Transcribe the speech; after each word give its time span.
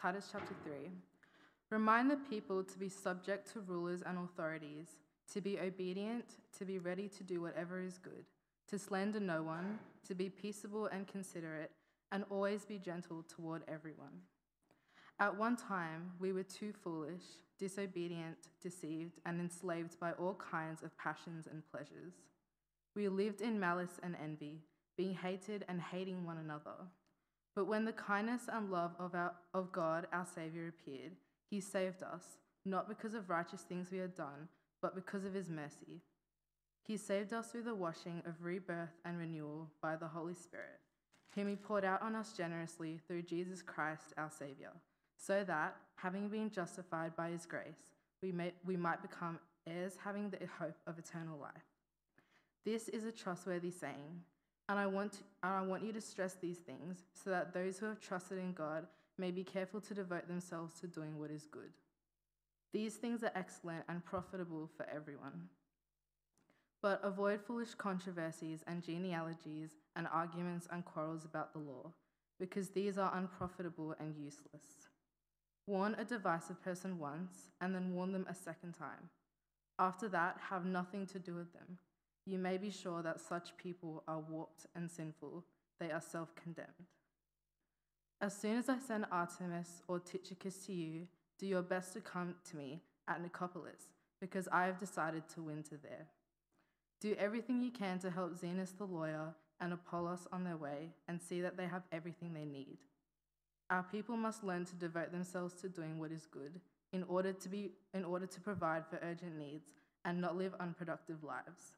Titus 0.00 0.28
chapter 0.30 0.54
3. 0.62 0.74
Remind 1.70 2.08
the 2.08 2.18
people 2.30 2.62
to 2.62 2.78
be 2.78 2.88
subject 2.88 3.52
to 3.52 3.60
rulers 3.60 4.00
and 4.06 4.16
authorities, 4.16 4.86
to 5.32 5.40
be 5.40 5.58
obedient, 5.58 6.24
to 6.56 6.64
be 6.64 6.78
ready 6.78 7.08
to 7.08 7.24
do 7.24 7.40
whatever 7.40 7.80
is 7.82 7.98
good, 7.98 8.24
to 8.68 8.78
slander 8.78 9.18
no 9.18 9.42
one, 9.42 9.80
to 10.06 10.14
be 10.14 10.30
peaceable 10.30 10.86
and 10.86 11.08
considerate, 11.08 11.72
and 12.12 12.24
always 12.30 12.64
be 12.64 12.78
gentle 12.78 13.24
toward 13.28 13.62
everyone. 13.66 14.22
At 15.18 15.36
one 15.36 15.56
time, 15.56 16.12
we 16.20 16.32
were 16.32 16.44
too 16.44 16.72
foolish, 16.72 17.24
disobedient, 17.58 18.38
deceived, 18.62 19.18
and 19.26 19.40
enslaved 19.40 19.98
by 19.98 20.12
all 20.12 20.34
kinds 20.34 20.84
of 20.84 20.96
passions 20.96 21.48
and 21.50 21.68
pleasures. 21.72 22.12
We 22.94 23.08
lived 23.08 23.40
in 23.40 23.58
malice 23.58 23.98
and 24.04 24.14
envy, 24.22 24.60
being 24.96 25.14
hated 25.14 25.64
and 25.68 25.80
hating 25.80 26.24
one 26.24 26.38
another. 26.38 26.86
But 27.58 27.66
when 27.66 27.84
the 27.84 27.92
kindness 27.92 28.42
and 28.52 28.70
love 28.70 28.92
of, 29.00 29.16
our, 29.16 29.32
of 29.52 29.72
God, 29.72 30.06
our 30.12 30.24
Saviour, 30.32 30.68
appeared, 30.68 31.16
he 31.50 31.58
saved 31.58 32.04
us, 32.04 32.22
not 32.64 32.88
because 32.88 33.14
of 33.14 33.30
righteous 33.30 33.62
things 33.62 33.90
we 33.90 33.98
had 33.98 34.14
done, 34.14 34.46
but 34.80 34.94
because 34.94 35.24
of 35.24 35.34
his 35.34 35.50
mercy. 35.50 36.02
He 36.86 36.96
saved 36.96 37.32
us 37.32 37.48
through 37.48 37.64
the 37.64 37.74
washing 37.74 38.22
of 38.26 38.44
rebirth 38.44 38.94
and 39.04 39.18
renewal 39.18 39.66
by 39.82 39.96
the 39.96 40.06
Holy 40.06 40.34
Spirit, 40.34 40.78
whom 41.34 41.48
he 41.48 41.56
poured 41.56 41.84
out 41.84 42.00
on 42.00 42.14
us 42.14 42.32
generously 42.32 43.00
through 43.08 43.22
Jesus 43.22 43.60
Christ, 43.60 44.14
our 44.16 44.30
Saviour, 44.30 44.70
so 45.16 45.42
that, 45.42 45.74
having 45.96 46.28
been 46.28 46.50
justified 46.50 47.16
by 47.16 47.30
his 47.30 47.44
grace, 47.44 47.90
we, 48.22 48.30
may, 48.30 48.52
we 48.64 48.76
might 48.76 49.02
become 49.02 49.40
heirs 49.66 49.94
having 50.04 50.30
the 50.30 50.38
hope 50.60 50.78
of 50.86 50.96
eternal 50.96 51.36
life. 51.40 51.66
This 52.64 52.88
is 52.88 53.02
a 53.02 53.10
trustworthy 53.10 53.72
saying, 53.72 54.22
and 54.68 54.78
I, 54.78 54.86
want 54.86 55.22
and 55.42 55.52
I 55.52 55.62
want 55.62 55.84
you 55.84 55.92
to 55.92 56.00
stress 56.00 56.34
these 56.34 56.58
things 56.58 57.04
so 57.12 57.30
that 57.30 57.54
those 57.54 57.78
who 57.78 57.86
have 57.86 58.00
trusted 58.00 58.38
in 58.38 58.52
God 58.52 58.86
may 59.16 59.30
be 59.30 59.44
careful 59.44 59.80
to 59.80 59.94
devote 59.94 60.28
themselves 60.28 60.78
to 60.80 60.86
doing 60.86 61.18
what 61.18 61.30
is 61.30 61.46
good. 61.46 61.72
These 62.72 62.96
things 62.96 63.22
are 63.22 63.32
excellent 63.34 63.84
and 63.88 64.04
profitable 64.04 64.68
for 64.76 64.86
everyone. 64.94 65.48
But 66.82 67.00
avoid 67.02 67.40
foolish 67.40 67.74
controversies 67.74 68.62
and 68.66 68.84
genealogies 68.84 69.70
and 69.96 70.06
arguments 70.12 70.68
and 70.70 70.84
quarrels 70.84 71.24
about 71.24 71.52
the 71.52 71.58
law, 71.58 71.92
because 72.38 72.70
these 72.70 72.98
are 72.98 73.16
unprofitable 73.16 73.94
and 73.98 74.14
useless. 74.14 74.88
Warn 75.66 75.96
a 75.98 76.04
divisive 76.04 76.62
person 76.62 76.98
once, 76.98 77.50
and 77.60 77.74
then 77.74 77.94
warn 77.94 78.12
them 78.12 78.26
a 78.28 78.34
second 78.34 78.74
time. 78.74 79.10
After 79.78 80.08
that, 80.08 80.36
have 80.50 80.64
nothing 80.64 81.06
to 81.06 81.18
do 81.18 81.34
with 81.34 81.52
them. 81.52 81.78
You 82.28 82.38
may 82.38 82.58
be 82.58 82.70
sure 82.70 83.00
that 83.04 83.22
such 83.22 83.56
people 83.56 84.02
are 84.06 84.20
warped 84.20 84.66
and 84.74 84.90
sinful, 84.90 85.46
they 85.80 85.90
are 85.90 86.02
self 86.02 86.34
condemned. 86.34 86.90
As 88.20 88.36
soon 88.36 88.58
as 88.58 88.68
I 88.68 88.78
send 88.78 89.06
Artemas 89.10 89.80
or 89.88 89.98
Tychicus 89.98 90.66
to 90.66 90.74
you, 90.74 91.06
do 91.38 91.46
your 91.46 91.62
best 91.62 91.94
to 91.94 92.02
come 92.02 92.34
to 92.50 92.56
me 92.58 92.82
at 93.08 93.22
Nicopolis, 93.22 93.94
because 94.20 94.46
I 94.52 94.66
have 94.66 94.78
decided 94.78 95.22
to 95.30 95.40
winter 95.40 95.78
there. 95.82 96.08
Do 97.00 97.16
everything 97.18 97.62
you 97.62 97.70
can 97.70 97.98
to 98.00 98.10
help 98.10 98.38
Zenas 98.38 98.76
the 98.76 98.84
lawyer 98.84 99.34
and 99.58 99.72
Apollos 99.72 100.28
on 100.30 100.44
their 100.44 100.58
way, 100.58 100.90
and 101.08 101.22
see 101.22 101.40
that 101.40 101.56
they 101.56 101.66
have 101.66 101.84
everything 101.92 102.34
they 102.34 102.44
need. 102.44 102.76
Our 103.70 103.84
people 103.84 104.18
must 104.18 104.44
learn 104.44 104.66
to 104.66 104.74
devote 104.74 105.12
themselves 105.12 105.54
to 105.62 105.70
doing 105.70 105.98
what 105.98 106.12
is 106.12 106.26
good, 106.26 106.60
in 106.92 107.04
order 107.04 107.32
to, 107.32 107.48
be, 107.48 107.70
in 107.94 108.04
order 108.04 108.26
to 108.26 108.40
provide 108.42 108.86
for 108.86 109.00
urgent 109.02 109.38
needs 109.38 109.70
and 110.04 110.20
not 110.20 110.36
live 110.36 110.52
unproductive 110.60 111.24
lives. 111.24 111.72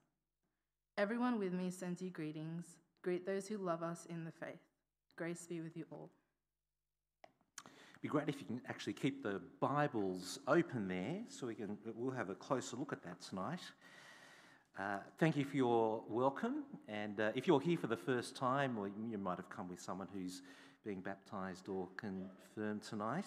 Everyone 1.01 1.39
with 1.39 1.55
me 1.55 1.71
sends 1.71 2.03
you 2.03 2.11
greetings. 2.11 2.67
Greet 3.01 3.25
those 3.25 3.49
who 3.49 3.57
love 3.57 3.83
us 3.83 4.07
in 4.11 4.23
the 4.23 4.31
faith. 4.31 4.61
Grace 5.17 5.47
be 5.49 5.63
with 5.63 5.75
you 5.75 5.87
all. 5.91 6.11
It'd 7.65 8.03
be 8.03 8.09
great 8.09 8.29
if 8.29 8.39
you 8.39 8.47
can 8.47 8.61
actually 8.69 8.93
keep 8.93 9.23
the 9.23 9.41
Bibles 9.61 10.41
open 10.47 10.89
there 10.89 11.23
so 11.31 11.47
we 11.47 11.55
can 11.55 11.79
we'll 11.95 12.15
have 12.15 12.29
a 12.29 12.35
closer 12.35 12.77
look 12.77 12.93
at 12.93 13.03
that 13.05 13.19
tonight. 13.23 13.61
Uh, 14.79 14.99
thank 15.19 15.39
you 15.39 15.45
for 15.47 15.57
your 15.57 16.03
welcome, 16.07 16.65
and 16.87 17.19
uh, 17.19 17.33
if 17.35 17.47
you're 17.47 17.63
here 17.63 17.79
for 17.79 17.87
the 17.87 17.97
first 17.97 18.37
time, 18.37 18.77
or 18.77 18.87
you 18.87 19.17
might 19.17 19.39
have 19.39 19.49
come 19.49 19.71
with 19.71 19.81
someone 19.81 20.09
who's 20.13 20.43
being 20.85 21.01
baptised 21.01 21.67
or 21.71 21.89
confirmed 21.97 22.83
tonight, 22.83 23.25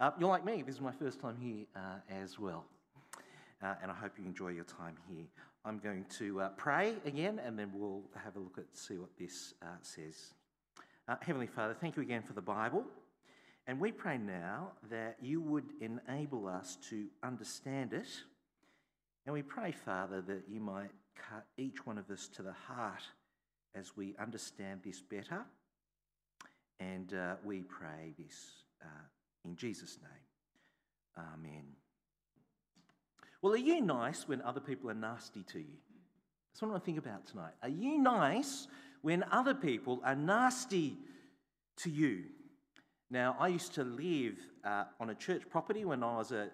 uh, 0.00 0.12
you're 0.18 0.30
like 0.30 0.46
me. 0.46 0.62
This 0.62 0.76
is 0.76 0.80
my 0.80 0.92
first 0.92 1.20
time 1.20 1.36
here 1.38 1.66
uh, 1.76 2.22
as 2.22 2.38
well, 2.38 2.64
uh, 3.62 3.74
and 3.82 3.90
I 3.90 3.94
hope 3.94 4.12
you 4.18 4.24
enjoy 4.24 4.48
your 4.48 4.64
time 4.64 4.96
here. 5.10 5.26
I'm 5.64 5.78
going 5.78 6.04
to 6.18 6.40
uh, 6.40 6.48
pray 6.56 6.94
again, 7.04 7.40
and 7.44 7.56
then 7.58 7.70
we'll 7.72 8.02
have 8.24 8.36
a 8.36 8.40
look 8.40 8.58
at 8.58 8.64
see 8.76 8.98
what 8.98 9.10
this 9.16 9.54
says. 9.82 10.34
Heavenly 11.20 11.46
Father, 11.46 11.76
thank 11.80 11.96
you 11.96 12.02
again 12.02 12.22
for 12.22 12.32
the 12.32 12.40
Bible. 12.42 12.84
And 13.66 13.78
we 13.78 13.92
pray 13.92 14.18
now 14.18 14.72
that 14.90 15.18
you 15.20 15.40
would 15.40 15.66
enable 15.80 16.48
us 16.48 16.76
to 16.90 17.06
understand 17.22 17.92
it. 17.92 18.08
And 19.24 19.32
we 19.32 19.42
pray, 19.42 19.70
Father, 19.70 20.20
that 20.22 20.42
you 20.48 20.60
might 20.60 20.90
cut 21.14 21.46
each 21.56 21.86
one 21.86 21.96
of 21.96 22.10
us 22.10 22.28
to 22.34 22.42
the 22.42 22.52
heart 22.52 23.02
as 23.74 23.96
we 23.96 24.16
understand 24.18 24.80
this 24.84 25.00
better. 25.00 25.44
And 26.80 27.14
uh, 27.14 27.34
we 27.44 27.62
pray 27.62 28.14
this 28.18 28.50
uh, 28.82 29.04
in 29.44 29.54
Jesus' 29.54 29.98
name. 30.02 31.26
Amen. 31.34 31.81
Well, 33.42 33.54
are 33.54 33.56
you 33.56 33.80
nice 33.80 34.28
when 34.28 34.40
other 34.42 34.60
people 34.60 34.88
are 34.88 34.94
nasty 34.94 35.42
to 35.48 35.58
you? 35.58 35.74
That's 36.52 36.62
what 36.62 36.68
I 36.68 36.70
want 36.70 36.84
to 36.84 36.86
think 36.86 36.98
about 36.98 37.26
tonight. 37.26 37.54
Are 37.60 37.68
you 37.68 37.98
nice 37.98 38.68
when 39.02 39.24
other 39.32 39.52
people 39.52 40.00
are 40.04 40.14
nasty 40.14 40.96
to 41.78 41.90
you? 41.90 42.22
Now, 43.10 43.34
I 43.40 43.48
used 43.48 43.74
to 43.74 43.82
live 43.82 44.38
uh, 44.64 44.84
on 45.00 45.10
a 45.10 45.14
church 45.16 45.42
property 45.50 45.84
when 45.84 46.04
I 46.04 46.18
was 46.18 46.30
a, 46.30 46.50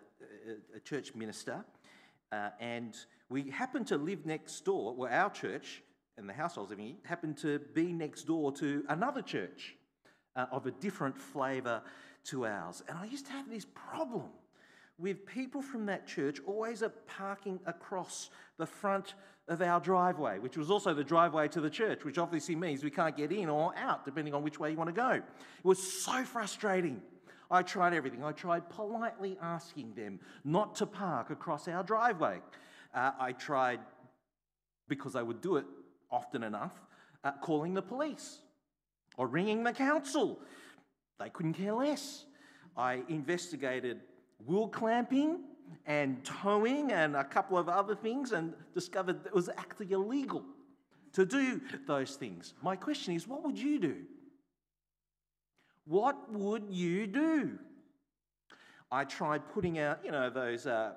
a, 0.72 0.76
a 0.78 0.80
church 0.80 1.14
minister, 1.14 1.62
uh, 2.32 2.50
and 2.58 2.96
we 3.28 3.50
happened 3.50 3.86
to 3.88 3.98
live 3.98 4.24
next 4.24 4.64
door. 4.64 4.94
Well, 4.94 5.12
our 5.12 5.28
church 5.28 5.82
and 6.16 6.26
the 6.26 6.32
house 6.32 6.56
I 6.56 6.60
was 6.60 6.70
living 6.70 6.88
in 6.88 6.96
happened 7.04 7.36
to 7.38 7.58
be 7.74 7.92
next 7.92 8.24
door 8.24 8.50
to 8.52 8.82
another 8.88 9.20
church 9.20 9.76
uh, 10.36 10.46
of 10.50 10.64
a 10.64 10.70
different 10.70 11.18
flavour 11.18 11.82
to 12.24 12.46
ours. 12.46 12.82
And 12.88 12.96
I 12.96 13.04
used 13.04 13.26
to 13.26 13.32
have 13.32 13.50
this 13.50 13.66
problem 13.74 14.30
with 14.98 15.24
people 15.26 15.62
from 15.62 15.86
that 15.86 16.06
church 16.06 16.40
always 16.46 16.82
parking 17.06 17.60
across 17.66 18.30
the 18.58 18.66
front 18.66 19.14
of 19.46 19.62
our 19.62 19.80
driveway, 19.80 20.38
which 20.38 20.56
was 20.56 20.70
also 20.70 20.92
the 20.92 21.04
driveway 21.04 21.48
to 21.48 21.60
the 21.60 21.70
church, 21.70 22.04
which 22.04 22.18
obviously 22.18 22.54
means 22.54 22.84
we 22.84 22.90
can't 22.90 23.16
get 23.16 23.32
in 23.32 23.48
or 23.48 23.72
out 23.76 24.04
depending 24.04 24.34
on 24.34 24.42
which 24.42 24.58
way 24.60 24.70
you 24.70 24.76
want 24.76 24.88
to 24.88 24.94
go. 24.94 25.10
It 25.10 25.22
was 25.64 25.80
so 25.80 26.24
frustrating. 26.24 27.00
I 27.50 27.62
tried 27.62 27.94
everything. 27.94 28.22
I 28.22 28.32
tried 28.32 28.68
politely 28.68 29.38
asking 29.40 29.94
them 29.94 30.20
not 30.44 30.74
to 30.76 30.86
park 30.86 31.30
across 31.30 31.66
our 31.66 31.82
driveway. 31.82 32.40
Uh, 32.92 33.12
I 33.18 33.32
tried, 33.32 33.80
because 34.88 35.16
I 35.16 35.22
would 35.22 35.40
do 35.40 35.56
it 35.56 35.64
often 36.10 36.42
enough, 36.42 36.72
uh, 37.24 37.32
calling 37.40 37.72
the 37.72 37.82
police 37.82 38.40
or 39.16 39.26
ringing 39.26 39.64
the 39.64 39.72
council. 39.72 40.40
They 41.18 41.30
couldn't 41.30 41.54
care 41.54 41.72
less. 41.72 42.26
I 42.76 43.02
investigated 43.08 44.00
wheel 44.44 44.68
clamping 44.68 45.40
and 45.86 46.24
towing 46.24 46.92
and 46.92 47.16
a 47.16 47.24
couple 47.24 47.58
of 47.58 47.68
other 47.68 47.94
things 47.94 48.32
and 48.32 48.54
discovered 48.74 49.26
it 49.26 49.34
was 49.34 49.48
actually 49.48 49.92
illegal 49.92 50.44
to 51.12 51.24
do 51.24 51.60
those 51.86 52.16
things. 52.16 52.54
My 52.62 52.76
question 52.76 53.14
is 53.14 53.26
what 53.26 53.44
would 53.44 53.58
you 53.58 53.78
do? 53.78 53.96
What 55.84 56.30
would 56.32 56.64
you 56.68 57.06
do? 57.06 57.58
I 58.90 59.04
tried 59.04 59.48
putting 59.48 59.78
out, 59.78 60.00
you 60.04 60.10
know, 60.10 60.30
those 60.30 60.66
uh, 60.66 60.92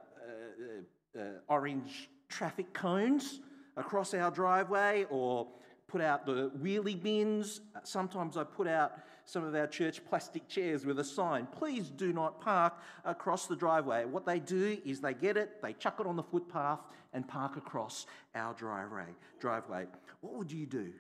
uh, 1.16 1.20
uh, 1.20 1.24
orange 1.48 2.10
traffic 2.30 2.74
cones 2.74 3.40
across 3.78 4.14
our 4.14 4.32
driveway 4.32 5.06
or 5.10 5.48
put 5.88 6.02
out 6.02 6.26
the 6.26 6.52
wheelie 6.62 7.02
bins. 7.02 7.62
Sometimes 7.84 8.38
I 8.38 8.44
put 8.44 8.68
out 8.68 8.94
some 9.26 9.44
of 9.44 9.56
our 9.56 9.68
church 9.68 10.04
plastic 10.06 10.48
chairs 10.48 10.86
with 10.86 11.00
a 11.00 11.04
sign, 11.04 11.48
please 11.48 11.90
do 11.90 12.14
not 12.14 12.42
park 12.42 12.74
across 13.06 13.48
the 13.48 13.56
driveway. 13.56 14.06
What 14.06 14.26
they 14.26 14.40
do 14.40 14.78
is 14.86 15.00
they 15.00 15.14
get 15.14 15.38
it, 15.38 15.62
they 15.62 15.74
chuck 15.74 16.00
it 16.00 16.08
on 16.08 16.16
the 16.16 16.24
footpath 16.24 16.80
and 17.14 17.28
park 17.28 17.58
across 17.58 18.06
our 18.36 18.54
driveway. 18.54 19.08
driveway. 19.40 19.86
What 20.22 20.34
would 20.36 20.52
you 20.52 20.66
do? 20.66 20.92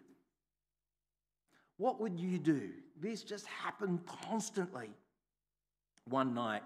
What 1.77 2.00
would 2.00 2.19
you 2.19 2.38
do? 2.38 2.69
This 3.00 3.23
just 3.23 3.45
happened 3.47 4.01
constantly. 4.06 4.89
One 6.06 6.33
night, 6.33 6.63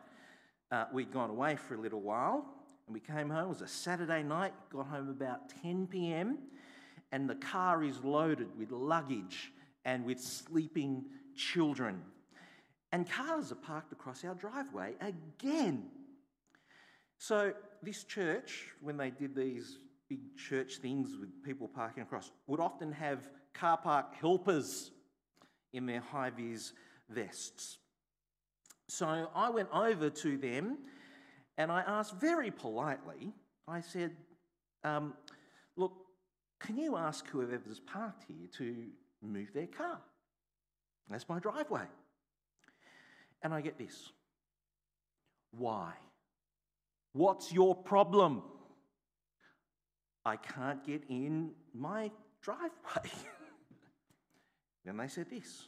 uh, 0.71 0.85
we'd 0.91 1.11
gone 1.11 1.29
away 1.29 1.55
for 1.55 1.75
a 1.75 1.79
little 1.79 2.01
while 2.01 2.45
and 2.87 2.93
we 2.93 2.99
came 2.99 3.29
home. 3.29 3.45
It 3.45 3.49
was 3.49 3.61
a 3.61 3.67
Saturday 3.67 4.23
night, 4.23 4.53
got 4.71 4.87
home 4.87 5.09
about 5.09 5.49
10 5.61 5.87
p.m., 5.87 6.37
and 7.11 7.29
the 7.29 7.35
car 7.35 7.83
is 7.83 8.03
loaded 8.03 8.47
with 8.57 8.71
luggage 8.71 9.51
and 9.85 10.03
with 10.03 10.19
sleeping 10.19 11.05
children. 11.35 12.01
And 12.91 13.09
cars 13.09 13.51
are 13.51 13.55
parked 13.55 13.91
across 13.91 14.23
our 14.25 14.35
driveway 14.35 14.93
again. 15.01 15.85
So, 17.17 17.53
this 17.81 18.03
church, 18.03 18.67
when 18.81 18.97
they 18.97 19.11
did 19.11 19.35
these 19.35 19.79
big 20.09 20.35
church 20.37 20.77
things 20.77 21.17
with 21.19 21.43
people 21.43 21.67
parking 21.67 22.03
across, 22.03 22.31
would 22.47 22.59
often 22.59 22.91
have 22.91 23.29
car 23.53 23.77
park 23.77 24.15
helpers 24.19 24.91
in 25.73 25.85
their 25.85 26.01
high 26.01 26.29
vis 26.29 26.73
vests. 27.09 27.77
So 28.87 29.29
I 29.33 29.49
went 29.49 29.69
over 29.73 30.09
to 30.09 30.37
them 30.37 30.77
and 31.57 31.71
I 31.71 31.81
asked 31.81 32.15
very 32.19 32.51
politely, 32.51 33.33
I 33.67 33.81
said, 33.81 34.11
um, 34.83 35.13
Look, 35.75 35.93
can 36.59 36.77
you 36.77 36.95
ask 36.95 37.27
whoever's 37.27 37.79
parked 37.79 38.23
here 38.27 38.47
to 38.57 38.87
move 39.31 39.53
their 39.53 39.67
car? 39.67 39.99
That's 41.09 41.27
my 41.29 41.39
driveway. 41.39 41.85
And 43.41 43.53
I 43.53 43.61
get 43.61 43.77
this 43.77 44.11
Why? 45.51 45.93
What's 47.13 47.53
your 47.53 47.75
problem? 47.75 48.41
I 50.25 50.37
can't 50.37 50.83
get 50.85 51.03
in 51.07 51.51
my 51.73 52.11
driveway. 52.41 53.11
then 54.85 54.97
they 54.97 55.07
said 55.07 55.29
this 55.29 55.65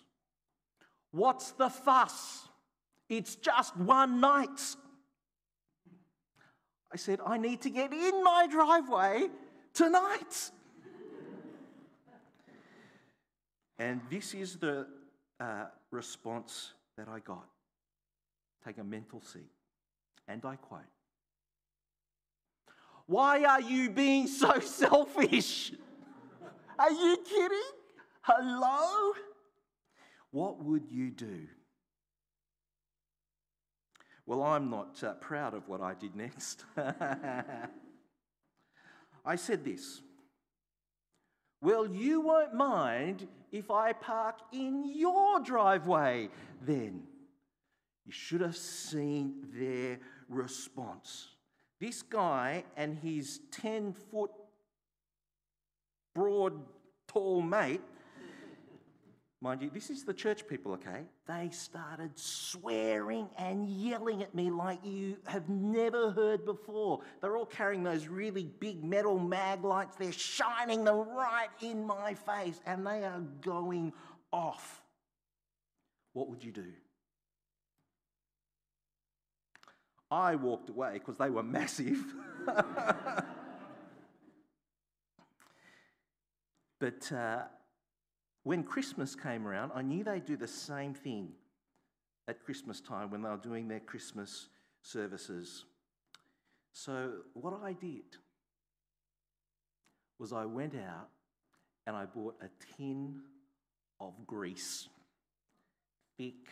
What's 1.12 1.52
the 1.52 1.70
fuss? 1.70 2.48
It's 3.10 3.36
just 3.36 3.78
one 3.78 4.20
night. 4.20 4.76
I 6.92 6.98
said, 6.98 7.20
I 7.26 7.38
need 7.38 7.62
to 7.62 7.70
get 7.70 7.94
in 7.94 8.24
my 8.24 8.48
driveway 8.50 9.28
tonight. 9.74 10.52
And 13.80 14.02
this 14.10 14.34
is 14.34 14.58
the 14.58 14.88
uh, 15.40 15.66
response 15.92 16.74
that 16.98 17.08
I 17.08 17.20
got. 17.20 17.48
Take 18.66 18.80
a 18.80 18.84
mental 18.84 19.22
seat. 19.22 19.52
And 20.28 20.44
I 20.44 20.56
quote 20.58 20.82
Why 23.06 23.44
are 23.44 23.62
you 23.62 23.90
being 23.90 24.28
so 24.28 24.60
selfish? 24.62 25.72
Are 26.80 26.92
you 26.92 27.18
kidding? 27.26 27.72
Hello? 28.22 29.14
What 30.32 30.64
would 30.64 30.92
you 30.92 31.12
do? 31.12 31.48
Well, 34.26 34.44
I'm 34.44 34.70
not 34.70 35.02
uh, 35.02 35.14
proud 35.14 35.54
of 35.54 35.70
what 35.70 35.80
I 35.80 35.94
did 35.94 36.16
next. 36.16 36.66
I 39.26 39.38
said 39.38 39.64
this 39.64 40.02
Well, 41.62 41.88
you 41.88 42.22
won't 42.22 42.54
mind 42.54 43.28
if 43.52 43.72
I 43.72 43.94
park 43.94 44.40
in 44.52 44.84
your 44.96 45.40
driveway 45.40 46.30
then. 46.62 47.04
You 48.06 48.12
should 48.12 48.42
have 48.42 48.56
seen 48.56 49.48
their 49.54 50.00
response. 50.30 51.30
This 51.80 52.02
guy 52.02 52.64
and 52.76 52.98
his 52.98 53.42
10 53.52 53.94
foot 53.94 54.32
broad, 56.16 56.54
tall 57.08 57.42
mate 57.42 57.82
Mind 59.40 59.62
you, 59.62 59.70
this 59.70 59.92
is 59.92 60.04
the 60.04 60.16
church 60.16 60.48
people, 60.48 60.74
okay? 60.74 61.04
They 61.28 61.50
started 61.52 62.18
swearing 62.18 63.30
and 63.38 63.70
yelling 63.70 64.24
at 64.24 64.34
me 64.34 64.50
like 64.50 64.84
you 64.84 65.18
have 65.28 65.48
never 65.48 66.10
heard 66.10 66.44
before. 66.44 67.02
They're 67.22 67.38
all 67.38 67.46
carrying 67.46 67.84
those 67.84 68.08
really 68.08 68.50
big 68.60 68.84
metal 68.84 69.20
mag 69.20 69.64
lights. 69.64 69.96
They're 69.96 70.12
shining 70.12 70.84
them 70.86 71.08
right 71.10 71.50
in 71.62 71.86
my 71.86 72.16
face 72.16 72.60
and 72.66 72.86
they 72.86 73.04
are 73.04 73.22
going 73.42 73.94
off. 74.32 74.82
What 76.14 76.30
would 76.30 76.44
you 76.44 76.52
do? 76.52 76.74
I 80.10 80.36
walked 80.36 80.70
away 80.72 80.94
because 80.94 81.18
they 81.18 81.30
were 81.30 81.44
massive. 81.44 82.04
but 86.80 87.12
uh, 87.12 87.44
when 88.48 88.64
Christmas 88.64 89.14
came 89.14 89.46
around, 89.46 89.74
I 89.76 89.82
knew 89.82 90.06
they'd 90.06 90.24
do 90.24 90.38
the 90.38 90.48
same 90.48 90.94
thing 90.94 91.34
at 92.30 92.46
Christmas 92.46 92.80
time 92.80 93.12
when 93.12 93.22
they 93.22 93.28
were 93.28 93.36
doing 93.36 93.68
their 93.68 93.82
Christmas 93.82 94.48
services. 94.82 95.66
So, 96.72 97.12
what 97.34 97.60
I 97.62 97.74
did 97.74 98.06
was 100.18 100.32
I 100.32 100.46
went 100.46 100.76
out 100.76 101.10
and 101.86 101.94
I 101.94 102.06
bought 102.06 102.36
a 102.42 102.48
tin 102.78 103.20
of 104.00 104.14
grease 104.26 104.88
thick, 106.18 106.48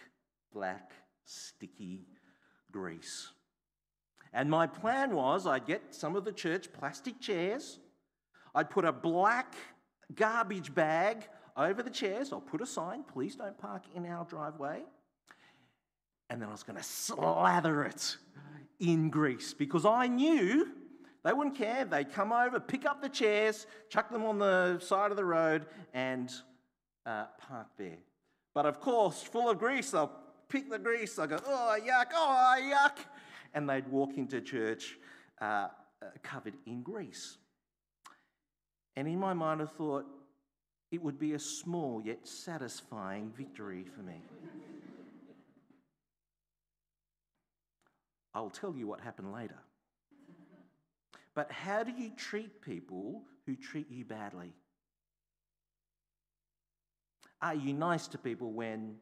black, 0.52 0.92
sticky 1.24 2.02
grease. 2.74 3.32
And 4.34 4.50
my 4.50 4.68
plan 4.68 5.16
was 5.16 5.48
I'd 5.48 5.66
get 5.66 5.96
some 5.96 6.18
of 6.18 6.26
the 6.26 6.34
church 6.34 6.74
plastic 6.74 7.22
chairs, 7.22 7.80
I'd 8.54 8.70
put 8.70 8.84
a 8.84 8.92
black 8.92 9.56
garbage 10.14 10.76
bag 10.76 11.30
over 11.58 11.82
the 11.82 11.90
chairs, 11.90 12.34
I'll 12.34 12.42
put 12.42 12.62
a 12.62 12.66
sign, 12.66 13.04
please 13.04 13.36
don't 13.36 13.58
park 13.58 13.84
in 13.96 14.06
our 14.06 14.26
driveway. 14.26 14.84
And 16.30 16.42
then 16.42 16.50
I 16.50 16.52
was 16.52 16.64
going 16.64 16.78
to 16.78 16.84
slather 16.84 17.84
it 17.84 18.18
in 18.80 19.10
grease 19.10 19.54
because 19.54 19.86
I 19.86 20.08
knew 20.08 20.68
they 21.24 21.34
wouldn't 21.34 21.56
care. 21.56 21.86
They'd 21.86 22.12
come 22.12 22.32
over, 22.32 22.60
pick 22.60 22.86
up 22.86 23.02
the 23.02 23.10
chairs, 23.10 23.68
chuck 23.90 24.12
them 24.12 24.26
on 24.26 24.40
the 24.40 24.80
side 24.80 25.12
of 25.12 25.18
the 25.18 25.26
road, 25.26 25.66
and 25.94 26.32
uh, 27.06 27.26
park 27.38 27.68
there. 27.78 27.98
But 28.54 28.66
of 28.66 28.80
course, 28.80 29.22
full 29.22 29.50
of 29.50 29.60
grease, 29.60 29.92
they'll 29.92 30.12
pick 30.50 30.70
the 30.70 30.80
grease, 30.80 31.16
they'll 31.16 31.28
go, 31.28 31.40
oh, 31.46 31.78
yuck, 31.82 32.08
oh, 32.14 32.56
yuck. 32.60 32.98
And 33.54 33.70
they'd 33.70 33.88
walk 33.88 34.18
into 34.18 34.42
church 34.42 34.98
uh, 35.42 35.46
uh, 35.46 35.70
covered 36.24 36.56
in 36.66 36.82
grease. 36.82 37.38
And 38.96 39.08
in 39.08 39.20
my 39.20 39.34
mind, 39.34 39.62
I 39.62 39.66
thought, 39.66 40.06
it 40.92 41.02
would 41.02 41.20
be 41.20 41.34
a 41.34 41.40
small 41.40 42.02
yet 42.04 42.28
satisfying 42.28 43.32
victory 43.36 43.86
for 43.96 44.02
me. 44.02 44.22
I'll 48.34 48.50
tell 48.50 48.76
you 48.76 48.86
what 48.86 49.00
happened 49.00 49.32
later. 49.32 49.58
But 51.34 51.52
how 51.52 51.84
do 51.84 51.92
you 51.92 52.12
treat 52.16 52.62
people 52.62 53.24
who 53.46 53.56
treat 53.56 53.90
you 53.90 54.06
badly? 54.06 54.54
Are 57.42 57.56
you 57.56 57.74
nice 57.74 58.08
to 58.08 58.18
people 58.18 58.52
when 58.54 58.96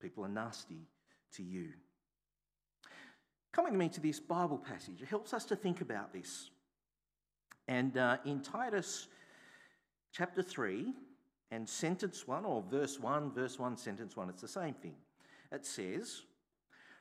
people 0.00 0.24
are 0.24 0.28
nasty 0.28 0.88
to 1.34 1.42
you? 1.42 1.68
Coming 3.52 3.72
to 3.72 3.78
me 3.78 3.88
to 3.90 4.00
this 4.00 4.20
Bible 4.20 4.58
passage, 4.58 5.02
it 5.02 5.08
helps 5.08 5.34
us 5.34 5.44
to 5.46 5.56
think 5.56 5.80
about 5.80 6.12
this. 6.12 6.50
And 7.68 7.96
uh, 7.96 8.18
in 8.24 8.40
Titus 8.40 9.08
chapter 10.12 10.42
3, 10.42 10.92
and 11.52 11.68
sentence 11.68 12.26
one, 12.26 12.46
or 12.46 12.64
verse 12.68 12.98
one, 12.98 13.30
verse 13.30 13.58
one, 13.58 13.76
sentence 13.76 14.16
one, 14.16 14.30
it's 14.30 14.40
the 14.40 14.48
same 14.48 14.72
thing. 14.74 14.94
It 15.52 15.66
says, 15.66 16.22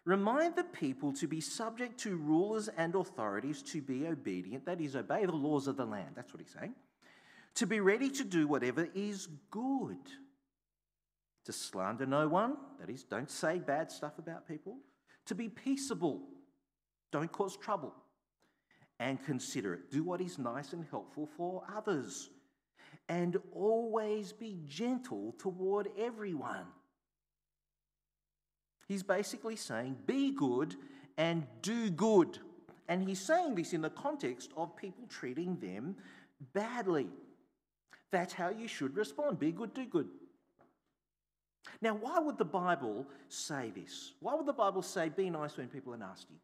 Remind 0.03 0.55
the 0.55 0.65
people 0.65 1.13
to 1.13 1.27
be 1.27 1.39
subject 1.39 1.99
to 2.01 2.17
rulers 2.17 2.67
and 2.75 2.95
authorities, 2.95 3.61
to 3.63 3.81
be 3.81 4.07
obedient, 4.07 4.65
that 4.65 4.81
is, 4.81 4.95
obey 4.95 5.25
the 5.25 5.31
laws 5.31 5.67
of 5.67 5.77
the 5.77 5.85
land. 5.85 6.09
That's 6.15 6.33
what 6.33 6.41
he's 6.41 6.53
saying. 6.59 6.73
To 7.55 7.67
be 7.67 7.79
ready 7.79 8.09
to 8.09 8.23
do 8.23 8.47
whatever 8.47 8.89
is 8.93 9.27
good. 9.51 9.99
To 11.45 11.53
slander 11.53 12.05
no 12.05 12.27
one, 12.27 12.57
that 12.79 12.89
is, 12.89 13.03
don't 13.03 13.29
say 13.29 13.59
bad 13.59 13.91
stuff 13.91 14.19
about 14.19 14.47
people. 14.47 14.77
To 15.27 15.35
be 15.35 15.47
peaceable, 15.47 16.21
don't 17.11 17.31
cause 17.31 17.55
trouble. 17.55 17.93
And 18.99 19.23
considerate, 19.23 19.91
do 19.91 20.03
what 20.03 20.19
is 20.19 20.37
nice 20.37 20.73
and 20.73 20.85
helpful 20.91 21.29
for 21.37 21.63
others 21.75 22.29
and 23.11 23.35
always 23.53 24.31
be 24.31 24.57
gentle 24.65 25.35
toward 25.37 25.89
everyone. 25.99 26.65
He's 28.87 29.03
basically 29.03 29.57
saying, 29.57 29.97
be 30.05 30.31
good 30.31 30.77
and 31.17 31.45
do 31.61 31.89
good. 31.89 32.39
And 32.87 33.05
he's 33.05 33.19
saying 33.19 33.55
this 33.55 33.73
in 33.73 33.81
the 33.81 33.89
context 33.89 34.51
of 34.55 34.77
people 34.77 35.03
treating 35.09 35.59
them 35.59 35.97
badly. 36.53 37.09
That's 38.13 38.31
how 38.31 38.49
you 38.49 38.69
should 38.69 38.95
respond 38.95 39.39
be 39.39 39.51
good, 39.51 39.73
do 39.73 39.85
good. 39.85 40.07
Now, 41.81 41.95
why 41.95 42.17
would 42.17 42.37
the 42.37 42.45
Bible 42.45 43.05
say 43.27 43.73
this? 43.75 44.13
Why 44.21 44.35
would 44.35 44.45
the 44.45 44.53
Bible 44.53 44.83
say 44.83 45.09
be 45.09 45.29
nice 45.29 45.57
when 45.57 45.67
people 45.67 45.93
are 45.93 45.97
nasty? 45.97 46.39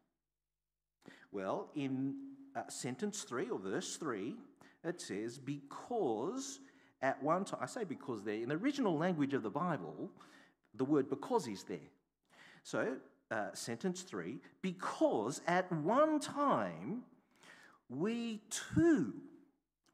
Well, 1.32 1.70
in 1.74 2.14
uh, 2.54 2.68
sentence 2.68 3.22
3 3.22 3.48
or 3.48 3.58
verse 3.58 3.96
3, 3.96 4.34
it 4.84 5.00
says, 5.00 5.38
because 5.38 6.60
at 7.02 7.22
one 7.22 7.44
time, 7.44 7.60
I 7.62 7.66
say 7.66 7.84
because 7.84 8.22
there, 8.22 8.34
in 8.34 8.48
the 8.48 8.56
original 8.56 8.96
language 8.96 9.34
of 9.34 9.42
the 9.42 9.50
Bible, 9.50 10.10
the 10.74 10.84
word 10.84 11.08
because 11.08 11.46
is 11.46 11.64
there. 11.64 11.78
So, 12.62 12.96
uh, 13.30 13.48
sentence 13.54 14.02
three, 14.02 14.40
because 14.62 15.40
at 15.46 15.70
one 15.72 16.18
time 16.20 17.02
we 17.88 18.40
too 18.50 19.12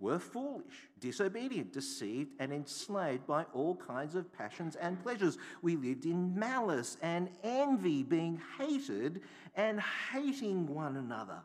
were 0.00 0.18
foolish, 0.18 0.88
disobedient, 1.00 1.72
deceived, 1.72 2.32
and 2.38 2.52
enslaved 2.52 3.26
by 3.26 3.44
all 3.54 3.76
kinds 3.76 4.14
of 4.14 4.32
passions 4.32 4.76
and 4.76 5.02
pleasures. 5.02 5.38
We 5.62 5.76
lived 5.76 6.04
in 6.04 6.38
malice 6.38 6.96
and 7.00 7.30
envy, 7.42 8.02
being 8.02 8.40
hated 8.58 9.22
and 9.56 9.80
hating 10.12 10.66
one 10.66 10.96
another. 10.96 11.40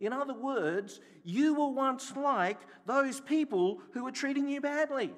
In 0.00 0.12
other 0.12 0.34
words, 0.34 1.00
you 1.24 1.54
were 1.54 1.70
once 1.70 2.14
like 2.16 2.58
those 2.86 3.20
people 3.20 3.80
who 3.92 4.04
were 4.04 4.12
treating 4.12 4.48
you 4.48 4.60
badly. 4.60 5.12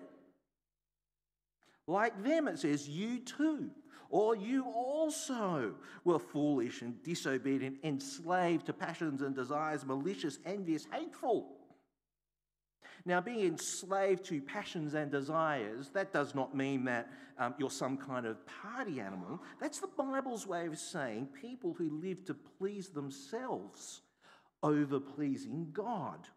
Like 1.87 2.22
them, 2.22 2.49
it 2.49 2.58
says, 2.58 2.88
you 2.88 3.18
too. 3.18 3.70
Or 4.08 4.34
you 4.34 4.64
also 4.64 5.75
were 6.04 6.18
foolish 6.18 6.82
and 6.82 7.00
disobedient, 7.02 7.78
enslaved 7.84 8.66
to 8.66 8.72
passions 8.72 9.22
and 9.22 9.34
desires, 9.34 9.84
malicious, 9.84 10.38
envious, 10.44 10.87
hateful. 10.92 11.56
Now, 13.04 13.20
being 13.20 13.46
enslaved 13.46 14.25
to 14.26 14.40
passions 14.40 14.94
and 14.94 15.10
desires, 15.10 15.90
that 15.90 16.12
does 16.12 16.34
not 16.34 16.56
mean 16.56 16.84
that 16.84 17.08
um, 17.38 17.54
you're 17.58 17.70
some 17.70 17.96
kind 17.96 18.26
of 18.26 18.38
party 18.46 19.00
animal. 19.00 19.40
That's 19.60 19.78
the 19.78 19.87
Bible's 19.87 20.46
way 20.46 20.66
of 20.66 20.78
saying 20.78 21.28
people 21.40 21.72
who 21.72 22.00
live 22.02 22.25
to 22.26 22.34
please 22.34 22.88
themselves 22.88 24.02
over 24.62 25.00
pleasing 25.00 25.69
God. 25.73 26.29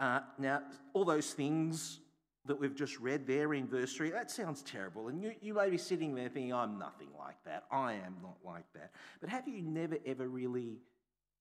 Uh, 0.00 0.20
now, 0.38 0.62
all 0.92 1.04
those 1.04 1.32
things 1.32 2.00
that 2.46 2.58
we've 2.58 2.74
just 2.74 2.98
read 3.00 3.26
there 3.26 3.54
in 3.54 3.66
verse 3.66 3.94
3, 3.94 4.10
that 4.10 4.30
sounds 4.30 4.62
terrible. 4.62 5.08
And 5.08 5.22
you, 5.22 5.32
you 5.40 5.54
may 5.54 5.70
be 5.70 5.78
sitting 5.78 6.14
there 6.14 6.28
thinking, 6.28 6.52
I'm 6.52 6.78
nothing 6.78 7.08
like 7.18 7.42
that. 7.44 7.64
I 7.70 7.94
am 7.94 8.16
not 8.22 8.36
like 8.44 8.70
that. 8.74 8.90
But 9.20 9.30
have 9.30 9.48
you 9.48 9.62
never, 9.62 9.96
ever 10.04 10.28
really 10.28 10.78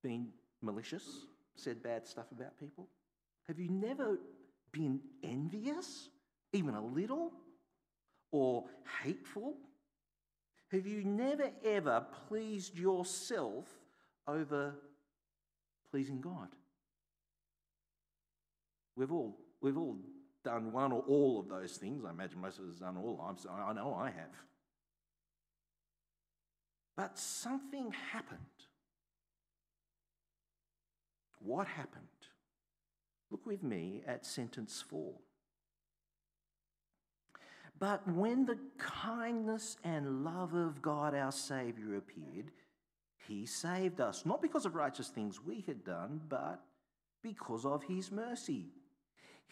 been 0.02 0.30
malicious, 0.62 1.04
said 1.56 1.84
bad 1.84 2.08
stuff 2.08 2.32
about 2.32 2.58
people? 2.58 2.88
Have 3.48 3.60
you 3.60 3.70
never 3.70 4.18
been 4.72 5.02
envious, 5.24 6.10
even 6.54 6.76
a 6.76 6.86
little, 6.86 7.34
or 8.32 8.64
hateful? 9.04 9.56
Have 10.72 10.88
you 10.88 11.04
never, 11.04 11.52
ever 11.66 12.06
pleased 12.28 12.78
yourself 12.78 13.68
over 14.28 14.76
pleasing 15.92 16.22
God? 16.22 16.50
We've 18.96 19.12
all, 19.12 19.38
we've 19.62 19.78
all 19.78 19.98
done 20.44 20.72
one 20.72 20.92
or 20.92 21.02
all 21.08 21.40
of 21.40 21.50
those 21.50 21.78
things. 21.78 22.04
I 22.06 22.12
imagine 22.12 22.40
most 22.40 22.60
of 22.60 22.66
us 22.66 22.80
have 22.80 22.94
done 22.94 22.98
all. 22.98 23.20
I'm, 23.28 23.38
I 23.62 23.74
know 23.74 23.94
I 23.94 24.08
have. 24.08 24.36
But 26.96 27.18
something 27.18 27.92
happened. 28.12 28.40
What 31.40 31.68
happened? 31.68 32.04
Look 33.32 33.46
with 33.46 33.64
me 33.64 34.04
at 34.06 34.26
sentence 34.26 34.84
four. 34.88 35.14
But 37.80 38.08
when 38.08 38.46
the 38.46 38.60
kindness 38.78 39.78
and 39.84 40.24
love 40.24 40.54
of 40.54 40.82
God 40.82 41.16
our 41.16 41.32
Saviour 41.32 41.96
appeared, 41.96 42.52
he 43.28 43.46
saved 43.46 44.02
us, 44.02 44.26
not 44.26 44.42
because 44.42 44.66
of 44.66 44.76
righteous 44.76 45.08
things 45.08 45.40
we 45.44 45.62
had 45.62 45.84
done, 45.84 46.22
but 46.28 46.62
because 47.22 47.66
of 47.66 47.84
his 47.84 48.12
mercy. 48.12 48.68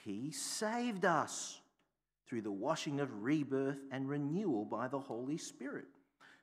He 0.04 0.32
saved 0.32 1.06
us 1.06 1.62
through 2.28 2.42
the 2.42 2.52
washing 2.52 3.00
of 3.00 3.24
rebirth 3.24 3.80
and 3.92 4.10
renewal 4.10 4.66
by 4.66 4.88
the 4.88 5.00
Holy 5.00 5.38
Spirit, 5.38 5.86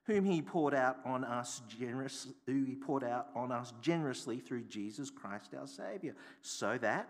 whom 0.04 0.24
he 0.24 0.40
poured 0.40 0.74
out 0.74 0.98
on 1.04 1.24
us 1.24 1.60
generously, 1.78 2.34
who 2.46 2.64
he 2.64 2.74
poured 2.74 3.04
out 3.04 3.28
on 3.34 3.52
us 3.52 3.72
generously 3.82 4.38
through 4.38 4.64
Jesus 4.64 5.10
Christ 5.10 5.54
our 5.58 5.66
Saviour, 5.66 6.14
so 6.40 6.78
that, 6.78 7.08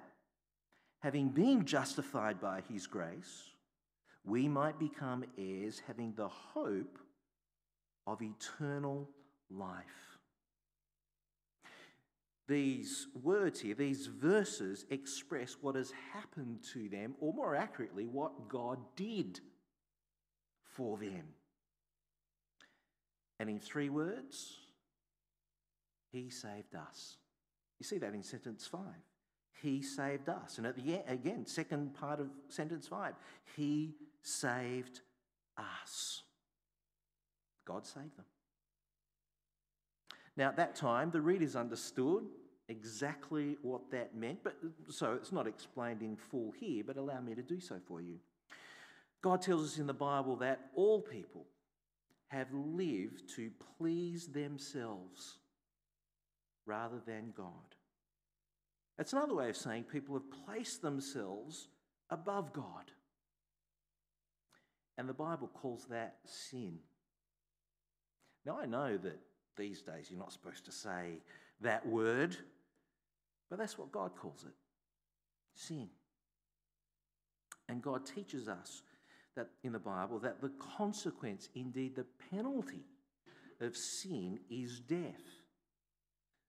having 1.01 1.29
been 1.29 1.65
justified 1.65 2.41
by 2.41 2.63
his 2.69 2.87
grace, 2.87 3.51
we 4.25 4.49
might 4.49 4.79
become 4.79 5.25
heirs, 5.39 5.81
having 5.87 6.13
the 6.15 6.29
hope 6.29 6.99
of 8.07 8.21
eternal 8.21 9.09
life 9.51 10.08
these 12.49 13.09
words 13.23 13.61
here, 13.61 13.75
these 13.75 14.07
verses 14.07 14.87
express 14.91 15.57
what 15.61 15.75
has 15.75 15.93
happened 16.13 16.61
to 16.73 16.89
them, 16.89 17.15
or 17.21 17.33
more 17.33 17.55
accurately, 17.55 18.07
what 18.07 18.49
God 18.49 18.79
did 18.97 19.41
for 20.65 20.97
them. 20.97 21.25
And 23.39 23.51
in 23.51 23.61
three 23.61 23.91
words, 23.91 24.57
He 26.11 26.31
saved 26.31 26.75
us. 26.75 27.19
You 27.79 27.85
see 27.85 27.99
that 27.99 28.15
in 28.15 28.23
sentence 28.23 28.67
five. 28.67 28.83
He 29.63 29.83
saved 29.83 30.29
us. 30.29 30.59
And 30.59 30.67
at 30.67 30.77
the 30.77 30.95
end, 30.95 31.03
again, 31.07 31.47
second 31.47 31.95
part 31.95 32.19
of 32.19 32.29
sentence 32.49 32.89
five, 32.89 33.15
He 33.57 33.95
saved 34.23 35.01
us. 35.57 36.23
God 37.67 37.87
saved 37.87 38.17
them. 38.17 38.25
Now, 40.39 40.47
at 40.47 40.57
that 40.57 40.77
time, 40.77 41.11
the 41.11 41.21
readers 41.21 41.57
understood 41.57 42.23
exactly 42.69 43.57
what 43.63 43.91
that 43.91 44.15
meant, 44.15 44.45
but 44.45 44.55
so 44.89 45.15
it's 45.15 45.33
not 45.33 45.49
explained 45.49 46.01
in 46.01 46.15
full 46.15 46.53
here, 46.53 46.85
but 46.87 46.97
allow 46.97 47.21
me 47.21 47.35
to 47.35 47.43
do 47.43 47.59
so 47.59 47.81
for 47.89 48.01
you. 48.01 48.21
God 49.21 49.43
tells 49.43 49.65
us 49.65 49.79
in 49.79 49.89
the 49.89 49.93
Bible 49.93 50.37
that 50.37 50.61
all 50.77 51.03
people 51.03 51.45
have 52.29 52.47
lived 52.53 53.29
to 53.35 53.51
please 53.79 54.29
themselves 54.29 55.39
rather 56.67 57.01
than 57.05 57.33
God. 57.37 57.75
That's 58.97 59.15
another 59.15 59.35
way 59.35 59.49
of 59.49 59.57
saying 59.57 59.85
people 59.85 60.15
have 60.15 60.47
placed 60.47 60.83
themselves 60.83 61.67
above 62.11 62.53
God. 62.53 62.93
And 64.97 65.09
the 65.09 65.15
Bible 65.15 65.51
calls 65.53 65.87
that 65.91 66.19
sin. 66.27 66.79
Now, 68.47 68.59
I 68.63 68.67
know 68.67 68.97
that 68.99 69.19
these 69.59 69.83
days 69.83 70.07
you're 70.09 70.19
not 70.19 70.33
supposed 70.33 70.65
to 70.65 70.73
say 70.73 71.21
that 71.61 71.87
word, 71.87 72.37
but 73.51 73.59
that's 73.59 73.77
what 73.77 73.93
God 73.93 74.13
calls 74.17 74.45
it 74.47 74.55
sin. 75.55 75.89
And 77.69 77.83
God 77.83 78.07
teaches 78.07 78.49
us 78.49 78.83
that 79.37 79.49
in 79.63 79.73
the 79.73 79.79
Bible 79.79 80.19
that 80.21 80.41
the 80.41 80.53
consequence, 80.77 81.49
indeed 81.55 81.97
the 81.97 82.07
penalty 82.31 82.85
of 83.61 83.77
sin 83.77 84.39
is 84.51 84.81
death, 84.81 85.43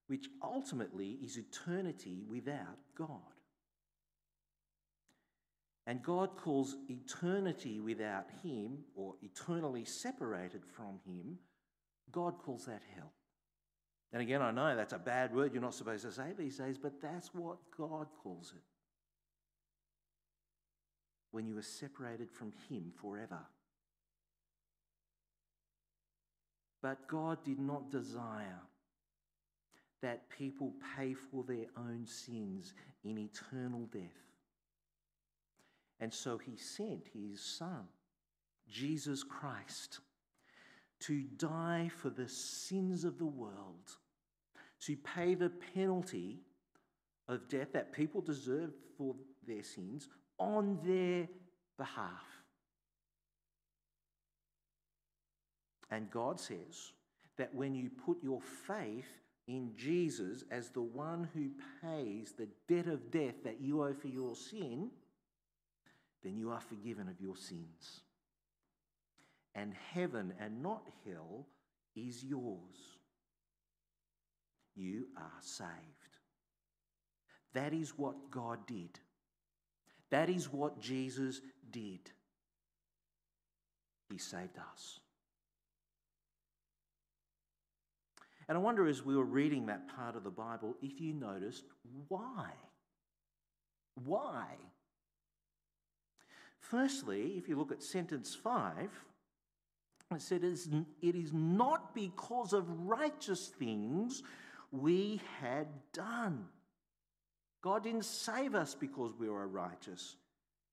which 0.08 0.28
ultimately 0.42 1.18
is 1.24 1.38
eternity 1.38 2.24
without 2.30 2.78
God. 2.96 3.20
And 5.86 6.04
God 6.04 6.38
calls 6.38 6.76
eternity 6.88 7.80
without 7.80 8.28
Him, 8.44 8.80
or 8.96 9.16
eternally 9.24 9.86
separated 9.86 10.64
from 10.64 11.00
Him, 11.06 11.40
God 12.12 12.38
calls 12.40 12.66
that 12.66 12.82
hell. 12.96 13.12
And 14.12 14.22
again, 14.22 14.42
I 14.42 14.52
know 14.52 14.76
that's 14.76 14.94
a 14.94 15.00
bad 15.00 15.36
word 15.36 15.54
you're 15.54 15.62
not 15.62 15.76
supposed 15.76 16.04
to 16.04 16.12
say 16.12 16.34
these 16.38 16.58
days, 16.58 16.78
but 16.78 17.02
that's 17.02 17.34
what 17.34 17.58
God 17.78 18.08
calls 18.24 18.54
it. 18.56 18.64
When 21.32 21.46
you 21.46 21.58
are 21.60 21.64
separated 21.64 22.32
from 22.32 22.54
Him 22.70 22.92
forever. 23.00 23.40
But 26.82 27.08
God 27.08 27.44
did 27.44 27.60
not 27.60 27.92
desire 27.92 28.62
that 30.02 30.30
people 30.30 30.74
pay 30.98 31.14
for 31.14 31.44
their 31.44 31.66
own 31.78 32.06
sins 32.06 32.74
in 33.04 33.18
eternal 33.18 33.88
death. 33.92 34.02
And 36.00 36.12
so 36.12 36.38
He 36.38 36.56
sent 36.56 37.04
His 37.14 37.42
Son, 37.42 37.84
Jesus 38.68 39.24
Christ 39.24 40.00
to 41.02 41.24
die 41.38 41.90
for 42.02 42.10
the 42.10 42.28
sins 42.28 43.04
of 43.04 43.18
the 43.18 43.26
world, 43.26 43.98
to 44.82 44.96
pay 44.98 45.34
the 45.34 45.52
penalty 45.74 46.42
of 47.28 47.48
death 47.48 47.72
that 47.74 47.94
people 47.94 48.22
deserve 48.22 48.72
for 48.98 49.16
their 49.48 49.64
sins 49.64 50.10
on 50.38 50.80
their 50.84 51.28
behalf. 51.78 52.26
And 55.92 56.10
God 56.12 56.40
says 56.40 56.94
that 57.38 57.54
when 57.54 57.74
you 57.74 57.90
put 58.06 58.22
your 58.22 58.42
faith 58.42 59.08
in 59.48 59.72
Jesus 59.76 60.44
as 60.52 60.70
the 60.70 60.82
one 60.82 61.28
who 61.34 61.50
pays 61.82 62.34
the 62.34 62.48
debt 62.68 62.88
of 62.88 63.10
death 63.10 63.36
that 63.44 63.60
you 63.60 63.84
owe 63.84 63.94
for 63.94 64.08
your 64.08 64.36
sin, 64.36 64.92
then 66.24 66.38
you 66.38 66.52
are 66.52 66.60
forgiven 66.60 67.08
of 67.08 67.20
your 67.20 67.36
sins 67.36 68.02
and 69.56 69.74
heaven 69.94 70.34
and 70.40 70.62
not 70.62 70.84
hell 71.06 71.48
is 71.96 72.24
yours. 72.24 72.98
You 74.76 75.08
are 75.18 75.42
saved. 75.42 75.70
That 77.54 77.74
is 77.74 77.98
what 77.98 78.32
God 78.32 78.66
did. 78.68 79.00
That 80.12 80.30
is 80.30 80.52
what 80.52 80.80
Jesus 80.80 81.42
did. 81.72 82.12
He 84.10 84.18
saved 84.18 84.58
us. 84.58 85.00
And 88.48 88.58
I 88.58 88.62
wonder 88.62 88.88
as 88.88 89.06
we 89.06 89.16
were 89.16 89.24
reading 89.24 89.68
that 89.68 89.96
part 89.96 90.16
of 90.16 90.24
the 90.24 90.32
Bible 90.32 90.76
if 90.82 91.00
you 91.00 91.14
noticed 91.14 91.66
why. 92.08 92.50
Why? 94.06 94.46
Firstly, 96.60 97.34
if 97.38 97.48
you 97.48 97.56
look 97.56 97.72
at 97.72 97.84
sentence 97.84 98.36
5, 98.36 98.90
it 100.12 100.22
said, 100.22 100.44
It 100.44 101.16
is 101.16 101.32
not 101.34 101.94
because 101.94 102.54
of 102.54 102.66
righteous 102.88 103.48
things 103.48 104.24
we 104.72 105.22
had 105.40 105.68
done. 105.94 106.46
God 107.62 107.84
didn't 107.84 108.06
save 108.06 108.56
us 108.56 108.74
because 108.74 109.14
we 109.20 109.30
were 109.30 109.48
righteous 109.48 110.16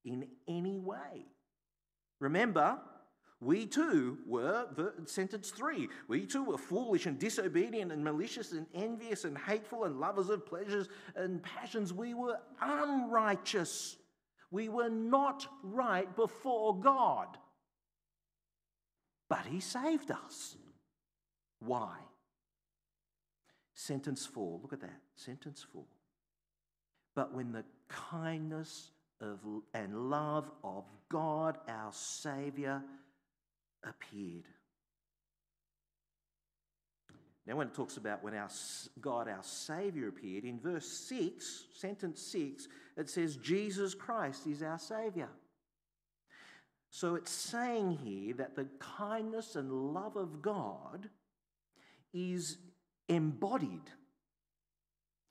in 0.05 0.27
any 0.49 0.79
way. 0.79 1.27
Remember, 2.21 2.79
We 3.41 3.67
too 3.67 4.19
were, 4.27 4.67
sentence 5.05 5.51
three, 5.51 5.89
we 6.09 6.25
too 6.25 6.43
were 6.45 6.57
foolish 6.57 7.05
and 7.05 7.19
disobedient 7.19 7.93
and 7.93 8.03
malicious 8.03 8.53
and 8.53 8.67
envious 8.75 9.25
and 9.25 9.37
hateful 9.37 9.85
and 9.85 10.01
lovers 10.01 10.31
of 10.31 10.47
pleasures 10.47 10.89
and 11.15 11.43
passions. 11.43 11.93
We 11.93 12.15
were 12.15 12.39
unrighteous. 12.63 13.97
We 14.51 14.71
were 14.71 14.89
not 14.89 15.47
right 15.63 16.15
before 16.17 16.81
God. 16.81 17.37
But 19.29 19.47
He 19.47 19.61
saved 19.61 20.11
us. 20.11 20.57
Why? 21.61 21.97
Sentence 23.75 24.25
four, 24.25 24.59
look 24.63 24.73
at 24.73 24.81
that. 24.81 25.01
Sentence 25.17 25.65
four. 25.73 25.85
But 27.15 27.35
when 27.35 27.53
the 27.53 27.65
kindness 27.89 28.91
of, 29.21 29.39
and 29.75 30.11
love 30.11 30.51
of 30.63 30.85
God, 31.09 31.59
our 31.69 31.93
Saviour, 31.93 32.83
appeared. 33.85 34.45
Now, 37.47 37.57
when 37.57 37.69
it 37.69 37.75
talks 37.75 37.97
about 37.97 38.25
when 38.25 38.35
our 38.35 38.49
God, 39.01 39.29
our 39.29 39.43
Saviour, 39.43 40.09
appeared, 40.09 40.45
in 40.45 40.59
verse 40.59 40.87
6, 40.87 41.67
sentence 41.75 42.21
6, 42.23 42.67
it 42.97 43.09
says, 43.09 43.37
Jesus 43.37 43.95
Christ 43.95 44.47
is 44.47 44.63
our 44.63 44.79
Saviour. 44.79 45.29
So 46.91 47.15
it's 47.15 47.31
saying 47.31 47.99
here 48.03 48.35
that 48.35 48.57
the 48.57 48.67
kindness 48.79 49.57
and 49.57 49.71
love 49.93 50.17
of 50.17 50.41
God 50.41 51.09
is 52.15 52.59
embodied 53.09 53.91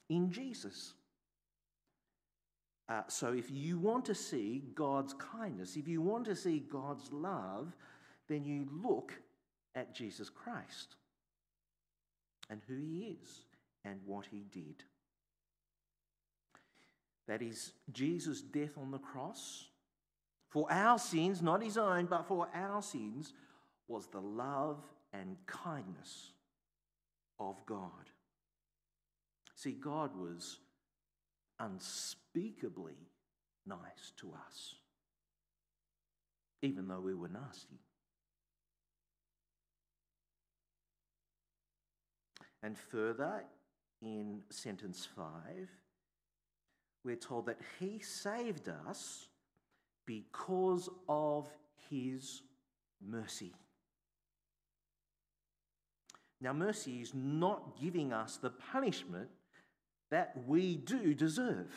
in 0.09 0.31
Jesus. 0.31 0.93
Uh, 2.87 3.01
so 3.07 3.33
if 3.33 3.49
you 3.49 3.79
want 3.79 4.05
to 4.05 4.13
see 4.13 4.63
God's 4.75 5.13
kindness, 5.13 5.75
if 5.75 5.87
you 5.87 6.01
want 6.01 6.25
to 6.25 6.35
see 6.35 6.59
God's 6.59 7.11
love, 7.11 7.75
then 8.27 8.45
you 8.45 8.67
look 8.83 9.13
at 9.73 9.95
Jesus 9.95 10.29
Christ 10.29 10.95
and 12.49 12.61
who 12.67 12.77
he 12.77 13.17
is 13.21 13.41
and 13.83 13.99
what 14.05 14.27
he 14.27 14.45
did. 14.51 14.83
That 17.27 17.41
is 17.41 17.71
Jesus' 17.91 18.41
death 18.41 18.77
on 18.77 18.91
the 18.91 18.99
cross 18.99 19.65
for 20.55 20.71
our 20.71 20.97
sins, 20.97 21.41
not 21.41 21.61
his 21.61 21.77
own, 21.77 22.05
but 22.05 22.25
for 22.25 22.47
our 22.55 22.81
sins, 22.81 23.33
was 23.89 24.07
the 24.07 24.21
love 24.21 24.77
and 25.11 25.35
kindness 25.45 26.31
of 27.41 27.57
God. 27.65 28.09
See, 29.53 29.73
God 29.73 30.11
was 30.15 30.59
unspeakably 31.59 32.95
nice 33.65 34.13
to 34.15 34.31
us, 34.47 34.75
even 36.61 36.87
though 36.87 37.01
we 37.01 37.13
were 37.13 37.27
nasty. 37.27 37.81
And 42.63 42.77
further, 42.77 43.43
in 44.01 44.43
sentence 44.49 45.05
5, 45.17 45.25
we're 47.03 47.17
told 47.17 47.47
that 47.47 47.59
He 47.77 47.99
saved 47.99 48.69
us 48.87 49.27
because 50.05 50.89
of 51.07 51.49
His 51.89 52.41
mercy. 53.01 53.53
Now, 56.41 56.53
mercy 56.53 57.01
is 57.01 57.13
not 57.13 57.79
giving 57.79 58.13
us 58.13 58.37
the 58.37 58.49
punishment 58.49 59.29
that 60.11 60.35
we 60.45 60.75
do 60.75 61.13
deserve 61.13 61.73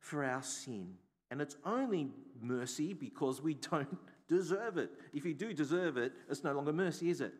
for 0.00 0.24
our 0.24 0.42
sin. 0.42 0.94
And 1.30 1.40
it's 1.40 1.56
only 1.64 2.10
mercy 2.40 2.92
because 2.92 3.40
we 3.40 3.54
don't 3.70 3.98
deserve 4.28 4.78
it. 4.78 4.90
If 5.12 5.24
you 5.24 5.34
do 5.34 5.52
deserve 5.52 5.96
it, 5.96 6.12
it's 6.28 6.44
no 6.44 6.52
longer 6.52 6.72
mercy, 6.72 7.10
is 7.10 7.20
it? 7.20 7.32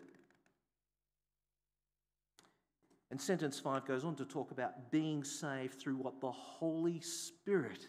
And 3.10 3.20
sentence 3.20 3.60
5 3.60 3.86
goes 3.86 4.04
on 4.04 4.16
to 4.16 4.24
talk 4.24 4.50
about 4.50 4.90
being 4.90 5.22
saved 5.22 5.80
through 5.80 5.96
what 5.96 6.20
the 6.20 6.32
Holy 6.32 7.00
Spirit 7.00 7.86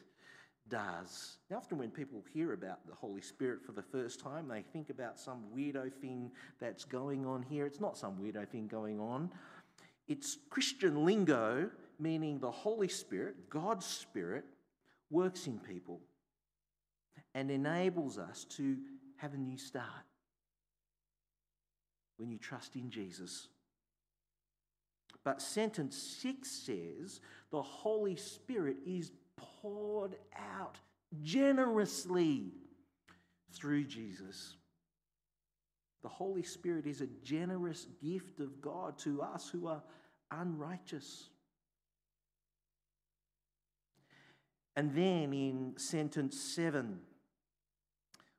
does. 0.69 1.37
Now, 1.49 1.57
often 1.57 1.77
when 1.77 1.91
people 1.91 2.23
hear 2.33 2.53
about 2.53 2.85
the 2.87 2.95
Holy 2.95 3.21
Spirit 3.21 3.63
for 3.65 3.71
the 3.71 3.83
first 3.83 4.19
time, 4.19 4.47
they 4.47 4.61
think 4.61 4.89
about 4.89 5.19
some 5.19 5.43
weirdo 5.55 5.93
thing 5.93 6.31
that's 6.59 6.85
going 6.85 7.25
on 7.25 7.43
here. 7.43 7.65
It's 7.65 7.79
not 7.79 7.97
some 7.97 8.17
weirdo 8.17 8.47
thing 8.49 8.67
going 8.67 8.99
on, 8.99 9.29
it's 10.07 10.37
Christian 10.49 11.05
lingo, 11.05 11.69
meaning 11.99 12.39
the 12.39 12.51
Holy 12.51 12.87
Spirit, 12.87 13.49
God's 13.49 13.85
Spirit, 13.85 14.45
works 15.09 15.47
in 15.47 15.59
people 15.59 16.01
and 17.33 17.51
enables 17.51 18.17
us 18.17 18.45
to 18.45 18.77
have 19.17 19.33
a 19.33 19.37
new 19.37 19.57
start 19.57 19.85
when 22.17 22.29
you 22.29 22.37
trust 22.37 22.75
in 22.75 22.89
Jesus. 22.89 23.49
But 25.23 25.41
sentence 25.41 25.97
six 25.97 26.51
says 26.51 27.19
the 27.51 27.61
Holy 27.61 28.15
Spirit 28.15 28.77
is 28.85 29.11
poured 29.37 30.15
out 30.35 30.77
generously 31.21 32.51
through 33.53 33.85
Jesus. 33.85 34.55
The 36.03 36.09
Holy 36.09 36.43
Spirit 36.43 36.85
is 36.85 37.01
a 37.01 37.07
generous 37.23 37.87
gift 38.03 38.39
of 38.39 38.61
God 38.61 38.97
to 38.99 39.21
us 39.21 39.49
who 39.49 39.67
are 39.67 39.81
unrighteous. 40.31 41.29
And 44.75 44.93
then 44.93 45.33
in 45.33 45.73
sentence 45.77 46.39
seven, 46.39 46.99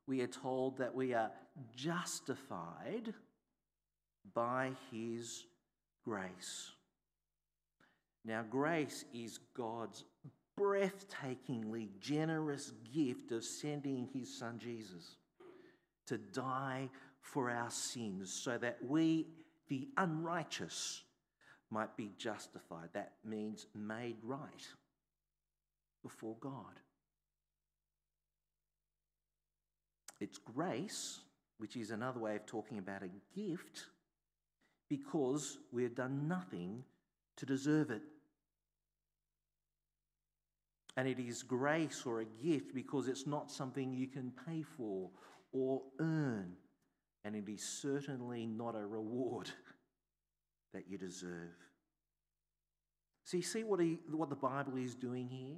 we 0.06 0.20
are 0.20 0.28
told 0.28 0.78
that 0.78 0.94
we 0.94 1.14
are 1.14 1.30
justified 1.74 3.14
by 4.34 4.72
his 4.92 5.44
grace. 6.04 6.70
Now, 8.24 8.44
grace 8.48 9.04
is 9.14 9.38
God's 9.56 10.04
breathtakingly 10.58 11.88
generous 12.00 12.72
gift 12.94 13.32
of 13.32 13.44
sending 13.44 14.08
his 14.12 14.38
son 14.38 14.58
Jesus 14.58 15.16
to 16.06 16.18
die 16.18 16.88
for 17.20 17.50
our 17.50 17.70
sins 17.70 18.32
so 18.32 18.56
that 18.58 18.78
we, 18.82 19.26
the 19.68 19.88
unrighteous, 19.96 21.02
might 21.70 21.96
be 21.96 22.12
justified. 22.16 22.88
That 22.94 23.12
means 23.24 23.66
made 23.74 24.16
right 24.22 24.66
before 26.02 26.36
God. 26.40 26.80
It's 30.20 30.38
grace, 30.38 31.20
which 31.58 31.76
is 31.76 31.90
another 31.90 32.20
way 32.20 32.36
of 32.36 32.46
talking 32.46 32.78
about 32.78 33.02
a 33.02 33.10
gift, 33.38 33.86
because 34.88 35.58
we've 35.72 35.94
done 35.94 36.28
nothing 36.28 36.84
to 37.36 37.44
deserve 37.44 37.90
it. 37.90 38.02
And 40.96 41.06
it 41.06 41.18
is 41.18 41.42
grace 41.42 42.04
or 42.06 42.20
a 42.20 42.24
gift 42.24 42.74
because 42.74 43.08
it's 43.08 43.26
not 43.26 43.50
something 43.50 43.92
you 43.92 44.06
can 44.06 44.32
pay 44.46 44.62
for 44.62 45.10
or 45.52 45.82
earn. 46.00 46.52
And 47.24 47.36
it 47.36 47.48
is 47.48 47.62
certainly 47.62 48.46
not 48.46 48.74
a 48.74 48.86
reward 48.86 49.50
that 50.72 50.84
you 50.88 50.96
deserve. 50.96 51.54
So 53.24 53.36
you 53.36 53.42
see 53.42 53.64
what, 53.64 53.80
he, 53.80 53.98
what 54.10 54.30
the 54.30 54.36
Bible 54.36 54.76
is 54.76 54.94
doing 54.94 55.28
here? 55.28 55.56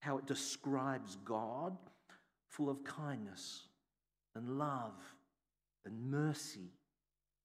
How 0.00 0.18
it 0.18 0.26
describes 0.26 1.16
God 1.24 1.76
full 2.50 2.68
of 2.68 2.84
kindness 2.84 3.62
and 4.36 4.58
love 4.58 4.92
and 5.86 6.10
mercy 6.10 6.70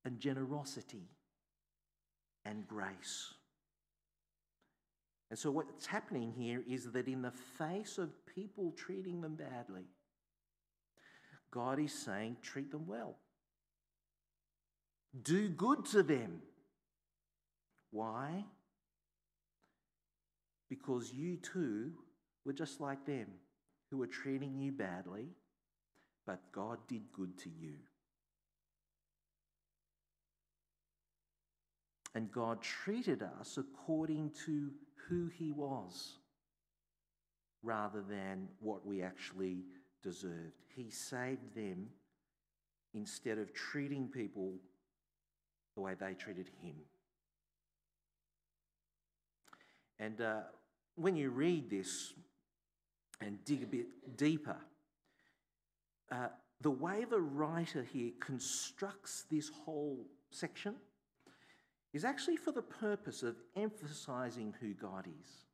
and 0.06 0.20
generosity 0.20 1.10
and 2.46 2.68
grace. 2.68 3.34
And 5.30 5.38
so, 5.38 5.52
what's 5.52 5.86
happening 5.86 6.34
here 6.36 6.64
is 6.68 6.92
that 6.92 7.08
in 7.08 7.22
the 7.22 7.32
face 7.32 7.98
of 7.98 8.10
people 8.26 8.74
treating 8.76 9.22
them 9.22 9.36
badly, 9.36 9.86
God 11.52 11.80
is 11.80 11.94
saying, 11.94 12.38
treat 12.42 12.72
them 12.72 12.88
well. 12.88 13.18
Do 15.22 15.50
good 15.50 15.86
to 15.86 16.04
them. 16.04 16.42
Why? 17.92 18.46
Because 20.70 21.12
you 21.12 21.38
too 21.38 21.92
were 22.46 22.54
just 22.54 22.80
like 22.80 23.06
them, 23.06 23.28
who 23.90 23.98
were 23.98 24.08
treating 24.08 24.58
you 24.58 24.72
badly, 24.72 25.30
but 26.26 26.40
God 26.52 26.78
did 26.88 27.12
good 27.12 27.38
to 27.40 27.50
you. 27.50 27.74
And 32.16 32.32
God 32.32 32.62
treated 32.62 33.24
us 33.24 33.58
according 33.58 34.32
to 34.46 34.72
who 35.10 35.28
He 35.28 35.52
was 35.52 36.18
rather 37.64 38.02
than 38.02 38.48
what 38.60 38.86
we 38.86 39.02
actually 39.02 39.64
deserved. 40.04 40.64
He 40.68 40.90
saved 40.90 41.56
them 41.56 41.88
instead 42.94 43.38
of 43.38 43.54
treating 43.54 44.08
people 44.08 44.54
the 45.76 45.82
way 45.82 45.94
they 46.00 46.14
treated 46.14 46.50
Him. 46.62 46.76
And 50.00 50.22
uh, 50.22 50.42
when 50.96 51.16
you 51.16 51.30
read 51.30 51.70
this 51.70 52.14
and 53.20 53.44
dig 53.44 53.64
a 53.64 53.68
bit 53.68 54.18
deeper, 54.18 54.56
uh, 56.12 56.28
the 56.62 56.72
way 56.72 57.06
the 57.10 57.20
writer 57.20 57.84
here 57.84 58.12
constructs 58.20 59.26
this 59.30 59.50
whole 59.50 60.06
section 60.32 60.76
is 61.94 62.06
actually 62.06 62.38
for 62.38 62.52
the 62.52 62.62
purpose 62.62 63.24
of 63.24 63.36
emphasizing 63.56 64.54
who 64.60 64.74
God 64.74 65.08
is 65.08 65.46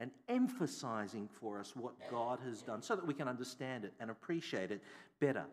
and 0.00 0.10
emphasizing 0.28 1.28
for 1.40 1.60
us 1.60 1.74
what 1.76 1.94
God 2.10 2.40
has 2.44 2.62
done 2.62 2.82
so 2.82 2.96
that 2.96 3.06
we 3.06 3.14
can 3.14 3.28
understand 3.28 3.84
it 3.84 3.92
and 4.00 4.10
appreciate 4.10 4.70
it 4.70 4.82
better. 5.20 5.44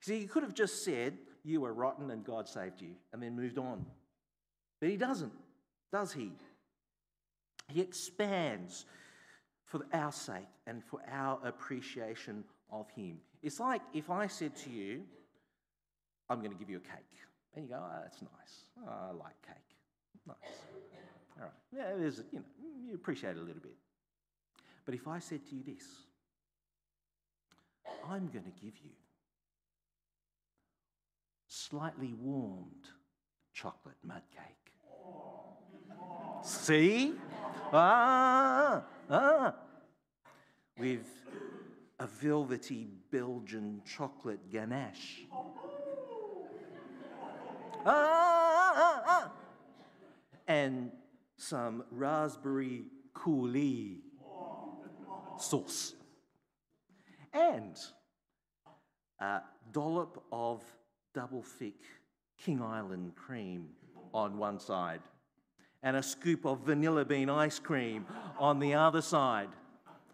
See, 0.00 0.20
he 0.20 0.26
could 0.26 0.42
have 0.42 0.54
just 0.54 0.84
said, 0.84 1.18
You 1.44 1.60
were 1.60 1.72
rotten 1.72 2.10
and 2.10 2.24
God 2.24 2.48
saved 2.48 2.80
you, 2.80 2.90
and 3.12 3.22
then 3.22 3.36
moved 3.36 3.58
on. 3.58 3.86
But 4.80 4.90
he 4.90 4.96
doesn't, 4.96 5.32
does 5.92 6.12
he? 6.12 6.32
He 7.68 7.80
expands 7.80 8.86
for 9.64 9.86
our 9.92 10.12
sake 10.12 10.48
and 10.66 10.82
for 10.84 11.00
our 11.10 11.38
appreciation 11.44 12.44
of 12.70 12.88
him. 12.90 13.18
It's 13.42 13.60
like 13.60 13.82
if 13.94 14.10
I 14.10 14.26
said 14.26 14.56
to 14.56 14.70
you, 14.70 15.02
I'm 16.28 16.38
going 16.38 16.52
to 16.52 16.56
give 16.56 16.70
you 16.70 16.78
a 16.78 16.80
cake. 16.80 17.25
And 17.56 17.64
you 17.64 17.70
go, 17.70 17.80
oh, 17.82 18.00
that's 18.02 18.20
nice. 18.20 18.86
Oh, 18.86 19.08
I 19.08 19.12
like 19.12 19.40
cake. 19.42 19.56
Nice. 20.26 20.36
All 21.38 21.44
right. 21.44 21.52
Yeah, 21.74 21.96
there's, 21.98 22.22
you 22.30 22.38
know, 22.38 22.44
you 22.86 22.94
appreciate 22.94 23.30
it 23.30 23.38
a 23.38 23.42
little 23.42 23.62
bit. 23.62 23.76
But 24.84 24.94
if 24.94 25.08
I 25.08 25.18
said 25.18 25.40
to 25.48 25.56
you 25.56 25.62
this, 25.64 25.84
I'm 28.04 28.28
going 28.28 28.44
to 28.44 28.50
give 28.62 28.74
you 28.84 28.90
slightly 31.48 32.12
warmed 32.20 32.90
chocolate 33.54 33.96
mud 34.04 34.22
cake. 34.30 34.72
See? 36.42 37.14
Ah, 37.72 38.82
ah. 39.10 39.54
With 40.78 41.06
a 41.98 42.06
velvety 42.06 42.86
Belgian 43.10 43.80
chocolate 43.84 44.50
ganache. 44.52 45.22
Ah, 47.88 48.72
ah, 48.74 49.02
ah. 49.06 49.32
And 50.48 50.90
some 51.36 51.84
raspberry 51.90 52.86
coulis 53.14 53.98
sauce. 55.38 55.94
And 57.32 57.76
a 59.20 59.40
dollop 59.72 60.22
of 60.32 60.64
double 61.14 61.42
thick 61.42 61.80
King 62.38 62.60
Island 62.60 63.14
cream 63.14 63.68
on 64.12 64.36
one 64.36 64.58
side, 64.58 65.00
and 65.82 65.96
a 65.96 66.02
scoop 66.02 66.44
of 66.44 66.60
vanilla 66.60 67.04
bean 67.04 67.30
ice 67.30 67.58
cream 67.58 68.06
on 68.38 68.58
the 68.58 68.74
other 68.74 69.02
side. 69.02 69.50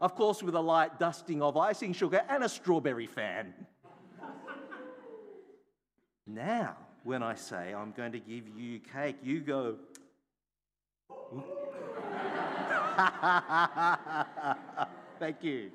Of 0.00 0.14
course, 0.14 0.42
with 0.42 0.54
a 0.54 0.60
light 0.60 0.98
dusting 0.98 1.40
of 1.40 1.56
icing 1.56 1.92
sugar 1.92 2.22
and 2.28 2.44
a 2.44 2.48
strawberry 2.48 3.06
fan. 3.06 3.54
now, 6.26 6.76
when 7.04 7.22
I 7.22 7.34
say 7.34 7.74
I'm 7.74 7.92
going 7.92 8.12
to 8.12 8.20
give 8.20 8.44
you 8.56 8.80
cake, 8.80 9.16
you 9.22 9.40
go. 9.40 9.76
Thank 15.18 15.42
you. 15.42 15.70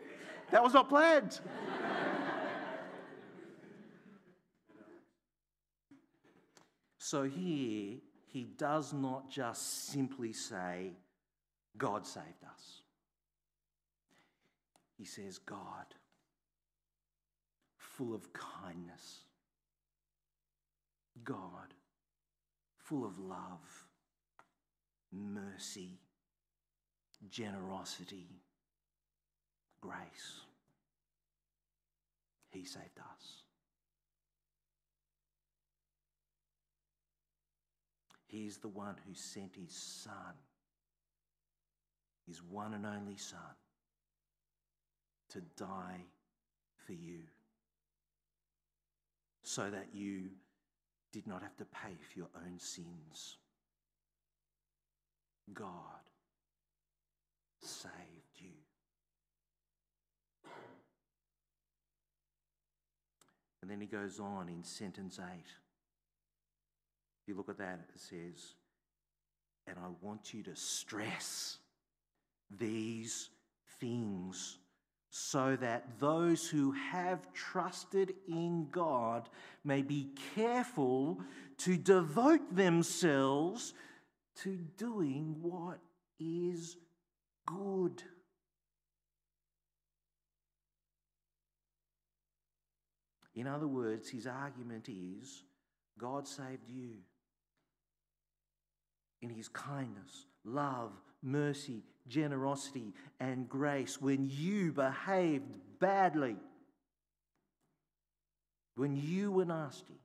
That 0.52 0.64
was 0.64 0.74
not 0.74 0.90
planned. 0.90 1.40
so 6.98 7.24
here, 7.24 7.98
he 8.28 8.44
does 8.58 8.94
not 8.94 9.30
just 9.30 9.88
simply 9.88 10.34
say, 10.34 10.92
God 11.78 12.06
saved 12.06 12.44
us. 12.50 12.82
He 14.98 15.06
says, 15.06 15.38
God, 15.38 15.86
full 17.78 18.14
of 18.14 18.34
kindness. 18.34 19.27
God, 21.24 21.74
full 22.78 23.06
of 23.06 23.18
love, 23.20 23.88
mercy, 25.12 26.00
generosity, 27.30 28.42
grace. 29.82 30.42
He 32.50 32.66
saved 32.66 33.00
us. 33.00 33.44
He 38.28 38.46
is 38.46 38.58
the 38.58 38.68
one 38.68 38.96
who 39.08 39.14
sent 39.14 39.56
his 39.56 39.74
Son, 39.74 40.34
his 42.28 42.44
one 42.44 42.74
and 42.74 42.86
only 42.86 43.18
Son, 43.18 43.40
to 45.30 45.42
die 45.56 46.06
for 46.86 46.94
you 46.94 47.20
so 49.44 49.70
that 49.70 49.88
you 49.94 50.30
did 51.18 51.26
not 51.26 51.42
have 51.42 51.58
to 51.58 51.66
pay 51.66 51.96
for 52.00 52.20
your 52.20 52.30
own 52.36 52.60
sins. 52.60 53.38
God 55.52 55.74
saved 57.60 57.92
you. 58.38 58.52
And 63.64 63.72
then 63.72 63.82
he 63.82 63.88
goes 63.88 64.20
on 64.20 64.48
in 64.48 64.64
sentence 64.64 65.20
8. 65.20 65.26
If 65.34 67.28
you 67.28 67.36
look 67.36 67.50
at 67.50 67.58
that, 67.58 67.80
it 67.96 68.00
says, 68.00 68.54
and 69.66 69.76
I 69.80 69.88
want 70.06 70.36
you 70.36 70.44
to 70.44 70.56
stress 70.56 71.58
these 72.60 73.32
things 73.80 74.60
so 75.20 75.56
that 75.56 76.00
those 76.00 76.48
who 76.48 76.72
have 76.72 77.34
trusted 77.34 78.14
in 78.28 78.68
God 78.72 79.30
may 79.64 79.82
be 79.82 80.10
careful 80.36 81.20
to 81.58 81.76
devote 81.76 82.56
themselves 82.56 83.74
to 84.44 84.58
doing 84.78 85.36
what 85.42 85.80
is 86.20 86.78
good. 87.48 88.04
In 93.36 93.48
other 93.48 93.68
words, 93.68 94.10
his 94.10 94.28
argument 94.28 94.88
is 94.88 95.44
God 95.98 96.28
saved 96.28 96.70
you 96.70 96.92
in 99.24 99.32
his 99.32 99.48
kindness, 99.48 100.28
love, 100.46 100.92
mercy, 101.22 101.84
generosity, 102.08 102.94
and 103.20 103.50
grace 103.50 104.02
when 104.02 104.30
you 104.32 104.72
behaved 104.72 105.58
badly, 105.80 106.38
when 108.76 108.96
you 108.96 109.32
were 109.32 109.46
nasty. 109.46 110.00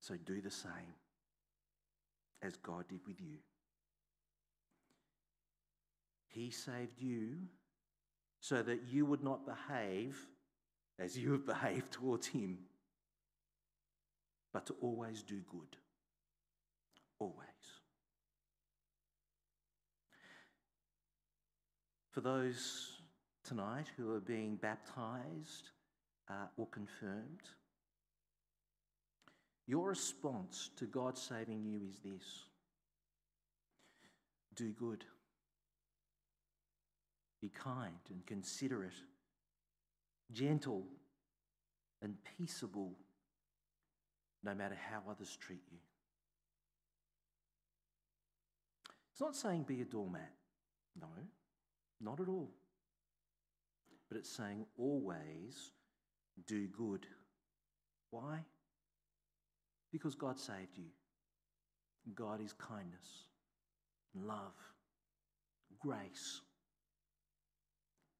So 0.00 0.14
do 0.16 0.40
the 0.40 0.50
same 0.50 0.94
as 2.42 2.56
God 2.56 2.86
did 2.88 3.00
with 3.06 3.20
you. 3.20 3.38
He 6.28 6.50
saved 6.50 7.00
you 7.00 7.36
so 8.40 8.62
that 8.62 8.82
you 8.90 9.06
would 9.06 9.22
not 9.22 9.46
behave 9.46 10.18
as 10.98 11.16
you 11.16 11.32
have 11.32 11.46
behaved 11.46 11.92
towards 11.92 12.26
Him, 12.26 12.58
but 14.52 14.66
to 14.66 14.74
always 14.82 15.22
do 15.22 15.40
good. 15.50 15.76
Always. 17.18 17.73
For 22.14 22.20
those 22.20 22.92
tonight 23.42 23.86
who 23.96 24.14
are 24.14 24.20
being 24.20 24.54
baptized 24.54 25.70
uh, 26.30 26.46
or 26.56 26.68
confirmed, 26.68 27.42
your 29.66 29.88
response 29.88 30.70
to 30.76 30.84
God 30.84 31.18
saving 31.18 31.64
you 31.64 31.80
is 31.88 31.98
this 32.04 32.44
do 34.54 34.70
good. 34.70 35.04
Be 37.42 37.48
kind 37.48 37.98
and 38.08 38.24
considerate, 38.24 38.92
gentle 40.30 40.86
and 42.00 42.14
peaceable, 42.38 42.92
no 44.44 44.54
matter 44.54 44.78
how 44.88 45.02
others 45.10 45.36
treat 45.40 45.64
you. 45.72 45.78
It's 49.10 49.20
not 49.20 49.34
saying 49.34 49.64
be 49.64 49.80
a 49.80 49.84
doormat. 49.84 50.30
No, 51.00 51.08
not 52.00 52.20
at 52.20 52.28
all. 52.28 52.50
But 54.08 54.18
it's 54.18 54.30
saying 54.30 54.66
always 54.78 55.70
do 56.46 56.66
good. 56.68 57.06
Why? 58.10 58.40
Because 59.92 60.14
God 60.14 60.38
saved 60.38 60.76
you. 60.76 60.90
God 62.14 62.40
is 62.42 62.52
kindness, 62.52 63.24
love, 64.14 64.52
grace 65.80 66.42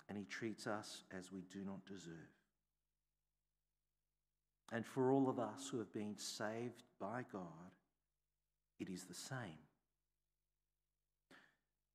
and 0.09 0.19
He 0.19 0.25
treats 0.25 0.67
us 0.67 1.03
as 1.17 1.33
we 1.33 1.43
do 1.53 1.65
not 1.65 1.85
deserve. 1.87 2.13
And 4.73 4.85
for 4.85 5.13
all 5.13 5.29
of 5.29 5.39
us 5.39 5.69
who 5.71 5.79
have 5.79 5.93
been 5.93 6.17
saved 6.17 6.83
by 7.01 7.25
God, 7.33 7.43
it 8.81 8.89
is 8.89 9.05
the 9.05 9.15
same. 9.15 9.59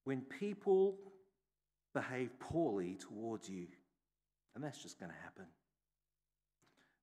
When 0.05 0.21
people 0.21 0.97
behave 1.93 2.37
poorly 2.39 2.97
towards 2.99 3.49
you, 3.49 3.67
And 4.55 4.63
that's 4.63 4.81
just 4.81 4.99
going 4.99 5.11
to 5.11 5.17
happen. 5.23 5.45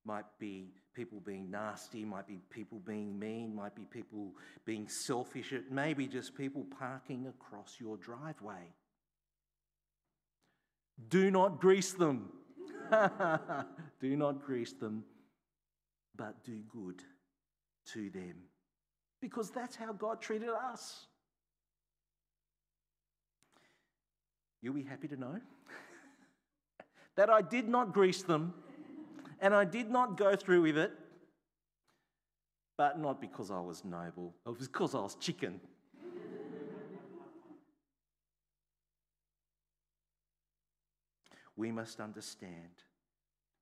Might 0.05 0.25
be 0.39 0.69
people 0.93 1.19
being 1.19 1.51
nasty, 1.51 2.05
might 2.05 2.27
be 2.27 2.39
people 2.49 2.79
being 2.79 3.17
mean, 3.17 3.55
might 3.55 3.75
be 3.75 3.83
people 3.83 4.33
being 4.65 4.87
selfish, 4.87 5.51
it 5.51 5.71
may 5.71 5.93
be 5.93 6.07
just 6.07 6.35
people 6.35 6.65
parking 6.79 7.27
across 7.27 7.75
your 7.79 7.97
driveway. 7.97 8.73
Do 11.09 11.29
not 11.29 11.59
grease 11.59 11.93
them. 11.93 12.31
do 13.99 14.15
not 14.15 14.43
grease 14.43 14.73
them, 14.73 15.03
but 16.15 16.43
do 16.43 16.61
good 16.71 17.03
to 17.93 18.09
them. 18.09 18.35
Because 19.21 19.49
that's 19.51 19.75
how 19.75 19.93
God 19.93 20.21
treated 20.21 20.49
us. 20.49 21.07
You'll 24.61 24.73
be 24.73 24.83
happy 24.83 25.07
to 25.07 25.15
know 25.15 25.39
that 27.15 27.29
I 27.29 27.41
did 27.41 27.67
not 27.67 27.93
grease 27.93 28.23
them 28.23 28.53
and 29.39 29.53
I 29.53 29.65
did 29.65 29.89
not 29.89 30.17
go 30.17 30.35
through 30.35 30.63
with 30.63 30.77
it, 30.77 30.91
but 32.77 32.99
not 32.99 33.21
because 33.21 33.51
I 33.51 33.59
was 33.59 33.85
noble, 33.85 34.33
it 34.45 34.49
was 34.49 34.67
because 34.67 34.95
I 34.95 34.99
was 34.99 35.15
chicken. 35.15 35.59
we 41.57 41.71
must 41.71 41.99
understand 41.99 42.83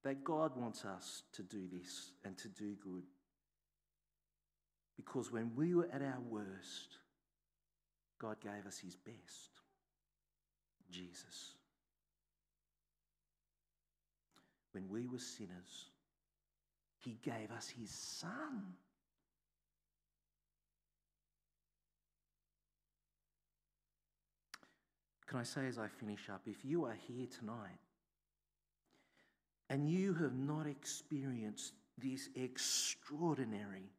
that 0.04 0.24
God 0.24 0.56
wants 0.56 0.86
us 0.86 1.24
to 1.32 1.42
do 1.42 1.68
this 1.72 2.12
and 2.24 2.38
to 2.38 2.50
do 2.50 2.76
good. 2.84 3.04
Because 4.98 5.32
when 5.32 5.52
we 5.56 5.74
were 5.74 5.88
at 5.92 6.02
our 6.02 6.20
worst, 6.30 7.00
God 8.20 8.36
gave 8.42 8.68
us 8.68 8.78
his 8.78 8.96
best 8.96 9.55
Jesus. 10.92 11.54
When 14.72 14.90
we 14.90 15.08
were 15.08 15.20
sinners, 15.20 15.90
he 17.00 17.18
gave 17.24 17.52
us 17.56 17.70
his 17.70 17.90
son. 17.90 18.74
Can 25.28 25.40
I 25.40 25.44
say 25.44 25.68
as 25.68 25.80
I 25.80 25.88
finish 25.88 26.30
up, 26.30 26.42
if 26.46 26.64
you 26.64 26.86
are 26.86 26.98
here 27.08 27.26
tonight 27.40 27.80
and 29.70 29.90
you 29.90 30.14
have 30.14 30.36
not 30.36 30.68
experienced 30.68 31.74
this 31.98 32.30
extraordinary 32.36 33.90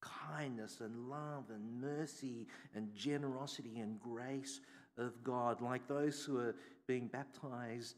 kindness 0.00 0.80
and 0.80 1.08
love 1.08 1.44
and 1.50 1.80
mercy 1.80 2.46
and 2.74 2.94
generosity 2.94 3.78
and 3.78 4.00
grace 4.00 4.60
of 4.98 5.22
God, 5.22 5.60
like 5.60 5.86
those 5.88 6.24
who 6.24 6.38
are 6.38 6.54
being 6.86 7.06
baptized 7.08 7.96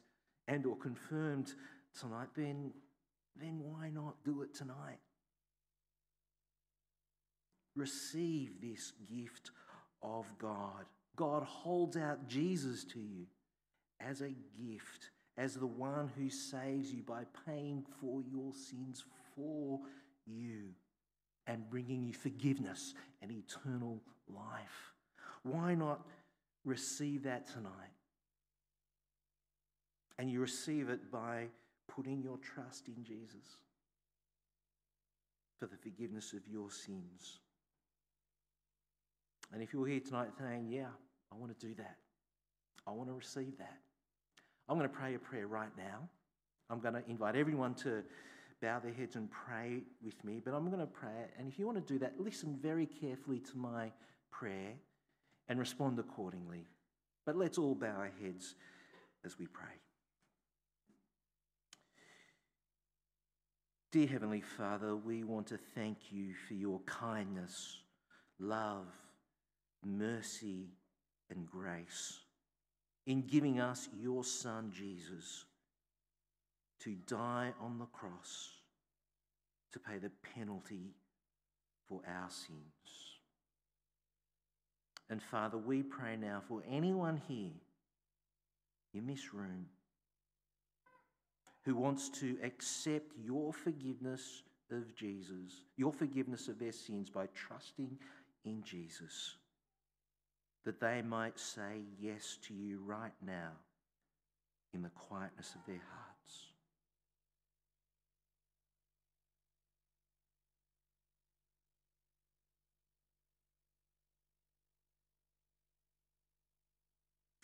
and 0.49 0.67
or 0.67 0.77
confirmed 0.77 1.55
tonight, 1.99 2.29
then, 2.37 2.73
then 3.37 3.61
why 3.61 3.91
not 3.91 4.15
do 4.25 4.43
it 4.43 4.55
tonight? 4.55 4.99
Receive 7.77 8.61
this 8.61 8.93
gift 9.11 9.51
of 10.03 10.27
God. 10.39 10.85
God 11.17 11.43
holds 11.43 11.97
out 11.97 12.29
Jesus 12.29 12.85
to 12.85 13.01
you 13.01 13.27
as 14.01 14.21
a 14.21 14.35
gift, 14.61 15.11
as 15.37 15.55
the 15.55 15.67
one 15.67 16.11
who 16.17 16.29
saves 16.29 16.93
you 16.93 17.03
by 17.03 17.25
paying 17.47 17.85
for 18.01 18.23
your 18.23 18.53
sins 18.53 19.05
for 19.35 19.81
you 20.27 20.71
and 21.47 21.69
bringing 21.69 22.05
you 22.05 22.13
forgiveness 22.13 22.95
and 23.23 23.31
eternal 23.31 24.01
life. 24.29 24.95
Why 25.43 25.75
not 25.75 26.07
receive 26.65 27.25
that 27.25 27.47
tonight? 27.47 27.71
And 30.19 30.31
you 30.31 30.41
receive 30.41 30.89
it 30.89 31.11
by 31.11 31.47
putting 31.89 32.23
your 32.23 32.39
trust 32.39 32.89
in 32.89 33.03
Jesus 33.05 33.57
for 35.59 35.67
the 35.67 35.77
forgiveness 35.77 36.33
of 36.33 36.47
your 36.47 36.71
sins. 36.71 37.41
And 39.53 39.63
if 39.63 39.73
you're 39.73 39.87
here 39.87 40.01
tonight 40.01 40.29
saying, 40.39 40.67
Yeah, 40.69 40.89
I 41.33 41.37
want 41.37 41.59
to 41.59 41.67
do 41.67 41.75
that, 41.75 41.97
I 42.87 42.91
want 42.91 43.09
to 43.09 43.15
receive 43.15 43.59
that, 43.59 43.79
I'm 44.69 44.79
going 44.79 44.89
to 44.89 44.95
pray 44.95 45.15
a 45.15 45.19
prayer 45.19 45.47
right 45.47 45.71
now. 45.77 46.09
I'm 46.71 46.81
going 46.81 46.95
to 46.95 47.03
invite 47.09 47.37
everyone 47.37 47.75
to 47.75 48.03
bow 48.63 48.79
their 48.79 48.93
heads 48.93 49.17
and 49.17 49.29
pray 49.31 49.83
with 50.03 50.23
me, 50.25 50.41
but 50.43 50.55
I'm 50.55 50.67
going 50.69 50.81
to 50.81 50.87
pray. 50.87 51.11
it. 51.25 51.31
And 51.39 51.47
if 51.47 51.59
you 51.59 51.67
want 51.67 51.87
to 51.87 51.93
do 51.93 51.99
that, 51.99 52.19
listen 52.19 52.59
very 52.61 52.87
carefully 52.87 53.41
to 53.41 53.59
my 53.59 53.93
prayer 54.31 54.73
and 55.49 55.59
respond 55.59 55.99
accordingly. 55.99 56.67
But 57.27 57.37
let's 57.37 57.59
all 57.59 57.75
bow 57.75 57.97
our 57.97 58.13
heads 58.23 58.55
as 59.25 59.39
we 59.39 59.47
pray. 59.47 59.67
Dear 63.93 64.09
Heavenly 64.09 64.41
Father, 64.41 64.97
we 64.97 65.23
want 65.23 65.47
to 65.49 65.59
thank 65.75 66.11
you 66.11 66.35
for 66.49 66.55
your 66.55 66.81
kindness, 66.81 67.79
love, 68.41 68.89
mercy, 69.85 70.71
and 71.31 71.47
grace 71.47 72.19
in 73.07 73.23
giving 73.23 73.61
us 73.61 73.89
your 73.97 74.25
Son, 74.25 74.73
Jesus, 74.75 75.45
to 76.81 76.97
die 77.07 77.53
on 77.61 77.79
the 77.79 77.87
cross 77.87 78.51
to 79.73 79.79
pay 79.79 79.99
the 79.99 80.11
penalty 80.35 80.95
for 81.89 82.01
our 82.07 82.31
sins. 82.31 83.04
And 85.11 85.23
Father, 85.23 85.59
we 85.59 85.83
pray 85.83 86.17
now 86.17 86.43
for 86.49 86.63
anyone 86.69 87.21
here 87.29 87.53
in 88.95 89.07
this 89.07 89.35
room 89.35 89.67
who 91.65 91.75
wants 91.75 92.09
to 92.11 92.37
accept 92.43 93.13
your 93.23 93.53
forgiveness 93.53 94.43
of 94.71 94.95
Jesus, 94.95 95.65
your 95.77 95.93
forgiveness 95.93 96.49
of 96.49 96.59
their 96.59 96.73
sins 96.73 97.11
by 97.11 97.27
trusting 97.35 97.99
in 98.45 98.63
Jesus, 98.63 99.37
that 100.65 100.81
they 100.81 101.03
might 101.03 101.39
say 101.39 101.83
yes 101.99 102.39
to 102.47 102.55
you 102.55 102.81
right 102.85 103.13
now 103.25 103.53
in 104.73 104.83
the 104.83 104.91
quietness 104.91 105.55
of 105.55 105.61
their 105.67 105.83
hearts. 105.93 106.04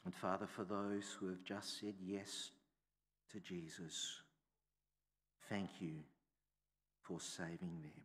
And 0.04 0.14
Father, 0.14 0.46
for 0.46 0.64
those 0.64 1.16
who 1.18 1.28
have 1.28 1.44
just 1.44 1.80
said 1.80 1.94
yes 2.02 2.50
to 3.32 3.40
Jesus, 3.40 4.20
thank 5.48 5.68
you 5.80 5.96
for 7.02 7.20
saving 7.20 7.82
them. 7.82 8.02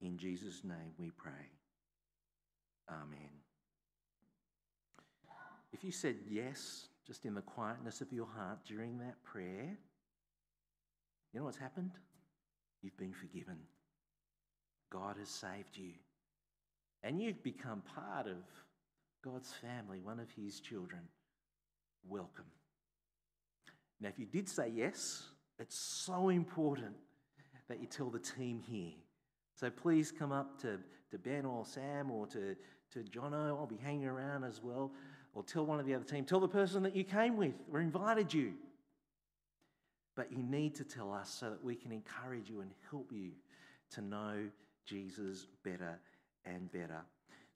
In 0.00 0.16
Jesus' 0.16 0.62
name 0.62 0.92
we 0.98 1.10
pray. 1.10 1.32
Amen. 2.88 3.30
If 5.72 5.82
you 5.82 5.90
said 5.90 6.16
yes, 6.30 6.86
just 7.06 7.24
in 7.24 7.34
the 7.34 7.42
quietness 7.42 8.00
of 8.00 8.12
your 8.12 8.26
heart 8.26 8.58
during 8.66 8.98
that 8.98 9.22
prayer, 9.24 9.76
you 11.32 11.40
know 11.40 11.44
what's 11.44 11.58
happened? 11.58 11.90
You've 12.82 12.96
been 12.96 13.12
forgiven. 13.12 13.58
God 14.90 15.16
has 15.18 15.28
saved 15.28 15.76
you. 15.76 15.92
And 17.02 17.20
you've 17.20 17.42
become 17.42 17.82
part 17.94 18.26
of 18.26 18.36
God's 19.22 19.52
family, 19.52 20.00
one 20.00 20.20
of 20.20 20.30
His 20.30 20.60
children. 20.60 21.02
Welcome. 22.08 22.46
Now, 24.00 24.08
if 24.08 24.18
you 24.18 24.26
did 24.26 24.48
say 24.48 24.70
yes, 24.74 25.24
it's 25.58 25.78
so 25.78 26.28
important 26.28 26.94
that 27.68 27.80
you 27.80 27.86
tell 27.86 28.10
the 28.10 28.18
team 28.18 28.60
here. 28.60 28.92
So 29.54 29.70
please 29.70 30.12
come 30.12 30.32
up 30.32 30.60
to, 30.62 30.78
to 31.10 31.18
Ben 31.18 31.44
or 31.44 31.64
Sam 31.64 32.10
or 32.10 32.26
to, 32.28 32.54
to 32.92 32.98
Jono. 33.00 33.58
I'll 33.58 33.66
be 33.66 33.76
hanging 33.76 34.06
around 34.06 34.44
as 34.44 34.62
well. 34.62 34.92
Or 35.34 35.42
tell 35.42 35.66
one 35.66 35.78
of 35.78 35.86
the 35.86 35.94
other 35.94 36.04
team. 36.04 36.24
Tell 36.24 36.40
the 36.40 36.48
person 36.48 36.82
that 36.84 36.96
you 36.96 37.04
came 37.04 37.36
with 37.36 37.54
or 37.72 37.80
invited 37.80 38.32
you. 38.32 38.54
But 40.16 40.32
you 40.32 40.42
need 40.42 40.74
to 40.76 40.84
tell 40.84 41.12
us 41.12 41.28
so 41.28 41.50
that 41.50 41.62
we 41.62 41.74
can 41.74 41.92
encourage 41.92 42.48
you 42.48 42.60
and 42.60 42.70
help 42.90 43.10
you 43.12 43.30
to 43.92 44.00
know 44.00 44.48
Jesus 44.86 45.46
better 45.64 45.98
and 46.44 46.70
better. 46.72 47.02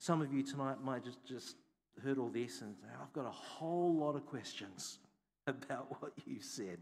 Some 0.03 0.21
of 0.21 0.33
you 0.33 0.43
tonight 0.43 0.83
might 0.83 1.05
just, 1.05 1.23
just 1.25 1.55
heard 2.03 2.17
all 2.17 2.27
this 2.27 2.59
and 2.59 2.75
say, 2.75 2.87
I've 3.01 3.13
got 3.13 3.25
a 3.25 3.31
whole 3.31 3.95
lot 3.95 4.17
of 4.17 4.25
questions 4.25 4.99
about 5.47 5.95
what 6.01 6.11
you 6.25 6.41
said. 6.41 6.79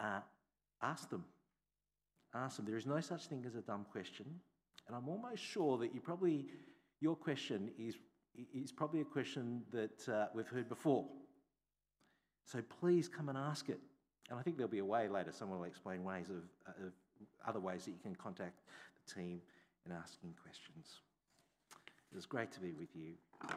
Uh, 0.00 0.18
ask 0.82 1.08
them. 1.08 1.24
Ask 2.34 2.56
them. 2.56 2.66
There 2.66 2.76
is 2.76 2.84
no 2.84 2.98
such 2.98 3.26
thing 3.26 3.44
as 3.46 3.54
a 3.54 3.60
dumb 3.60 3.86
question. 3.92 4.26
And 4.88 4.96
I'm 4.96 5.08
almost 5.08 5.40
sure 5.40 5.78
that 5.78 5.94
you 5.94 6.00
probably, 6.00 6.46
your 7.00 7.14
question 7.14 7.70
is, 7.78 7.94
is 8.52 8.72
probably 8.72 9.02
a 9.02 9.04
question 9.04 9.62
that 9.72 10.08
uh, 10.12 10.26
we've 10.34 10.48
heard 10.48 10.68
before. 10.68 11.06
So 12.44 12.60
please 12.80 13.06
come 13.06 13.28
and 13.28 13.38
ask 13.38 13.68
it. 13.68 13.78
And 14.30 14.36
I 14.36 14.42
think 14.42 14.56
there'll 14.56 14.68
be 14.68 14.80
a 14.80 14.84
way 14.84 15.06
later, 15.06 15.30
someone 15.30 15.60
will 15.60 15.66
explain 15.66 16.02
ways 16.02 16.28
of, 16.28 16.42
uh, 16.66 16.86
of 16.86 16.92
other 17.46 17.60
ways 17.60 17.84
that 17.84 17.92
you 17.92 18.00
can 18.02 18.16
contact 18.16 18.62
the 19.06 19.14
team 19.14 19.40
in 19.86 19.92
asking 19.92 20.34
questions. 20.42 21.02
It 22.12 22.16
was 22.16 22.26
great 22.26 22.52
to 22.52 22.60
be 22.60 22.72
with 22.72 22.94
you. 22.94 23.14
Amen. 23.42 23.56